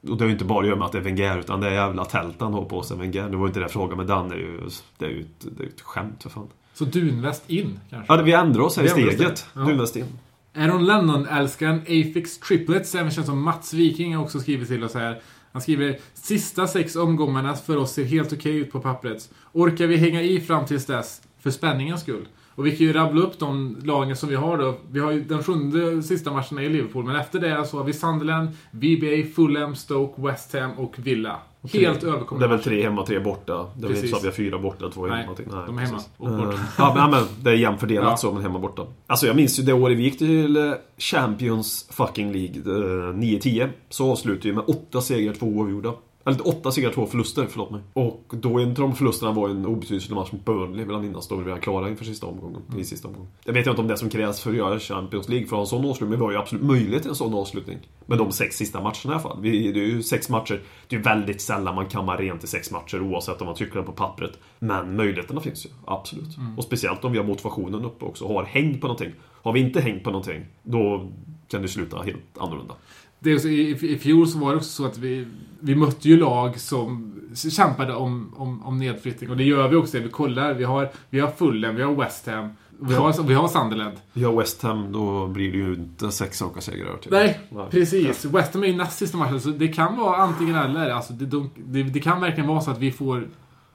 [0.02, 1.66] Och det har ju inte bara att göra med att det är Wenger, utan det
[1.66, 3.28] är jävla tält han har på sig, Wenger.
[3.28, 4.60] Det var inte det jag frågade, men Dan är ju...
[4.98, 6.48] Det är ju ett, det är ett skämt för fan.
[6.74, 8.14] Så dunväst in, kanske?
[8.14, 9.46] Ja, vi ändrar oss här i steget.
[9.54, 9.60] Ja.
[9.60, 10.06] Dunväst in.
[10.54, 15.20] Aaron Lennon-älskaren Afix Triplets, även känd som Mats Viking, har också skrivit till oss här.
[15.52, 19.30] Han skriver Sista sex omgångarna för oss ser helt okej ut på pappret.
[19.52, 21.22] Orkar vi hänga i fram tills dess?
[21.40, 22.26] För spänningens skull.
[22.58, 24.74] Och vi kan ju rabbla upp de lagen som vi har då.
[24.90, 27.92] Vi har ju den sjunde sista matchen i Liverpool, men efter det så har vi
[27.92, 31.36] Sunderland, VBA, Fulham, Stoke, West Ham och Villa.
[31.72, 33.66] Helt överkomliga Det är väl tre hemma, tre borta.
[33.76, 35.16] Det är väl inte så att vi har fyra borta, två hemma.
[35.16, 36.48] Nej, Nej de är hemma och borta.
[36.48, 38.16] Uh, ja, men, det är jämnt fördelat ja.
[38.16, 38.86] så, men hemma borta.
[39.06, 43.62] Alltså jag minns ju det året vi gick till eh, Champions fucking League, 9-10.
[43.62, 45.92] Eh, så avslutade vi med åtta segrar, två oavgjorda.
[46.24, 47.80] Eller åtta segrar, två förluster, förlåt mig.
[47.92, 51.28] Och då en av de förlusterna var en obetydelsefull match mot Burnley, vill jag minnas.
[51.28, 52.62] Då vi var klara inför sista omgången.
[52.68, 52.80] Mm.
[52.80, 53.30] I sista omgången.
[53.44, 55.60] Jag vet inte om det som krävs för att göra Champions League för att ha
[55.60, 57.78] en sån avslutning, men vi har ju absolut möjlighet till en sån avslutning.
[58.06, 59.38] Med de sex sista matcherna i alla fall.
[59.40, 60.60] Vi, det är ju sex matcher.
[60.88, 63.84] Det är väldigt sällan man kammar rent i sex matcher oavsett om man trycker den
[63.84, 64.38] på pappret.
[64.58, 66.36] Men möjligheterna finns ju, absolut.
[66.36, 66.58] Mm.
[66.58, 69.12] Och speciellt om vi har motivationen uppe också, har häng på någonting.
[69.42, 71.10] Har vi inte hängt på någonting, då
[71.48, 72.74] kan det sluta helt annorlunda.
[73.20, 75.26] Det i, I fjol så var det också så att vi,
[75.60, 77.14] vi mötte ju lag som
[77.50, 79.30] kämpade om, om, om nedflyttning.
[79.30, 79.98] Och det gör vi också.
[79.98, 80.54] Vi kollar.
[80.54, 82.48] Vi har, vi har Fulham, vi har West Ham.
[82.80, 83.96] Vi har, vi har Sunderland.
[84.12, 86.96] Vi har West Ham, då blir det ju inte sex raka segrar.
[86.96, 87.12] Typ.
[87.12, 88.24] Nej, Nej, precis.
[88.24, 90.90] West Ham är ju näst sista matchen, så det kan vara antingen eller.
[90.90, 93.28] Alltså, det, de, det, det kan verkligen vara så att vi får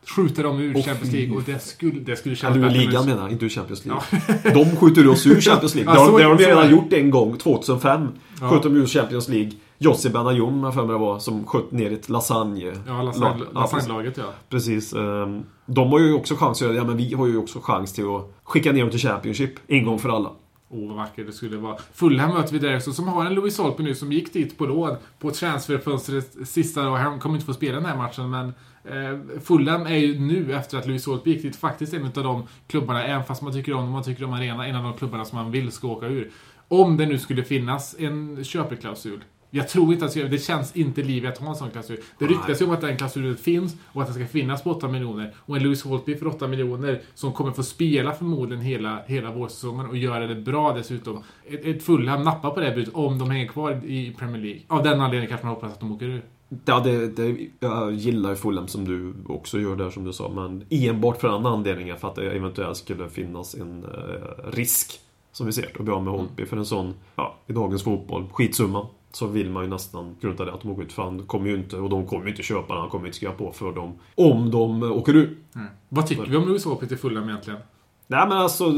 [0.06, 2.70] skjuta dem ur oh, Champions League och det skulle, det skulle kännas bättre.
[2.70, 4.04] Du ligan menar, inte ur Champions League.
[4.44, 4.52] Ja.
[4.54, 5.94] de skjuter oss ur Champions League.
[5.96, 8.08] Ja, det har de redan gjort en gång, 2005.
[8.42, 8.50] Ja.
[8.50, 9.52] Sköt de ur Champions League.
[9.78, 12.74] Jossi Benayoun, för mig det var, som sköt ner ett lasagne...
[12.88, 14.24] Ja, lasagne, lasagnelaget ja.
[14.50, 14.94] Precis.
[14.94, 18.34] Ehm, de har ju också chans, ja men vi har ju också chans till att
[18.44, 20.32] skicka ner dem till Championship en gång för alla.
[20.70, 21.78] Åh, oh, vad vackert det skulle vara.
[21.94, 24.66] Fulham möter vi där också, som har en Louis Holpe nu som gick dit på
[24.66, 26.96] lån på transferfönstret sista dag.
[26.96, 28.54] Han kommer inte få spela den här matchen, men
[28.84, 32.48] Eh, Fulham är ju nu, efter att Louis Holtby gick dit, faktiskt en av de
[32.68, 35.26] klubbarna, även fast man tycker om dem, man tycker om Arena, en av de klubbarna
[35.26, 36.32] som man vill ska åka ur.
[36.68, 39.24] Om det nu skulle finnas en köpeklausul.
[39.56, 41.98] Jag tror inte att det känns inte livigt att ha en sån klausul.
[42.20, 44.88] Det ryktas ju om att den klausulen finns och att den ska finnas på 8
[44.88, 45.34] miljoner.
[45.38, 49.86] Och en Louis Holtby för 8 miljoner som kommer få spela förmodligen hela, hela vårsäsongen
[49.86, 51.24] och göra det bra dessutom.
[51.46, 54.62] Ett, ett Fulham nappar på det budet om de hänger kvar i Premier League.
[54.68, 56.22] Av den anledningen kanske man hoppas att de åker ur.
[56.66, 60.66] Ja, det, det, jag gillar Fulham som du också gör där som du sa, men
[60.70, 65.00] enbart för den anledningen för att det eventuellt skulle finnas en eh, risk,
[65.32, 66.46] som vi ser, att bli av med Holtby.
[66.46, 70.54] För en sån, ja, i dagens fotboll, skitsumma, så vill man ju nästan grunta det
[70.54, 70.94] att de åker ut.
[70.94, 73.18] För han kommer ju inte, och de kommer ju inte köpa den, han kommer inte
[73.18, 73.94] skriva på för dem.
[74.16, 75.38] Om de åker ur.
[75.56, 75.68] Mm.
[75.90, 77.60] Vad tycker vi om Louis Holtby till Fulham egentligen?
[78.08, 78.74] Nej men alltså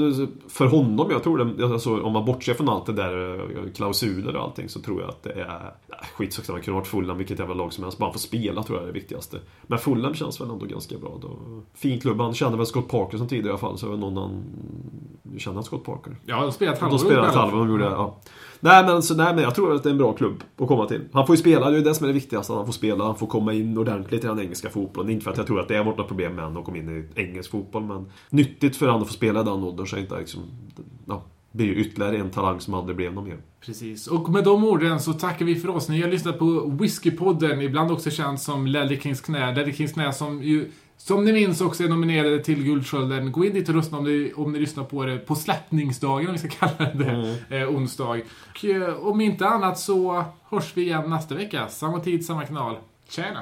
[0.48, 4.36] för honom, jag tror det, alltså, om man bortser från allt det där eh, klausuler
[4.36, 5.74] och allting så tror jag att det är
[6.14, 8.00] skitsamma, kunde varit Fulham vilket jävla lag som helst.
[8.00, 9.40] Bara få spela tror jag är det viktigaste.
[9.68, 11.62] Men Fulham känns väl ändå ganska bra då.
[11.74, 14.18] Fin klubb, han känner väl Scott Parker som tidigare i alla fall så är någon
[14.18, 14.44] han...
[15.24, 16.18] Du känner Scott Parker?
[16.26, 16.98] Ja, de spelat halva.
[16.98, 18.18] De spelat halva, de gjorde ja.
[18.66, 20.86] Nej men, så, nej men jag tror att det är en bra klubb att komma
[20.86, 21.02] till.
[21.14, 22.54] Han får ju spela, det är det som är det viktigaste.
[22.54, 25.12] Han får spela, han får komma in ordentligt i den engelska fotbollen.
[25.12, 26.78] Inte för att jag tror att det har varit något problem med honom att komma
[26.78, 29.96] in i engelsk fotboll, men nyttigt för honom att få spela i den åldern så
[29.96, 30.42] är inte liksom...
[31.08, 33.38] Ja, blir ju ytterligare en talang som aldrig blev någon mer.
[33.66, 34.08] Precis.
[34.08, 35.90] Och med de orden så tackar vi för oss.
[35.90, 39.56] Ni har lyssnat på Whiskeypodden, ibland också känd som Ledley Kings knä.
[39.56, 43.32] Ledley Kings knä som ju som ni minns också är nominerade till Guldskölden.
[43.32, 46.34] Gå in dit och rösta om ni, om ni lyssnar på det på släppningsdagen, om
[46.34, 47.36] vi ska kalla det mm.
[47.50, 48.22] eh, onsdag.
[48.50, 51.68] Och eh, om inte annat så hörs vi igen nästa vecka.
[51.68, 52.78] Samma tid, samma kanal.
[53.10, 53.42] Tjena!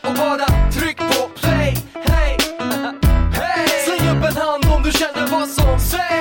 [5.51, 6.20] soul say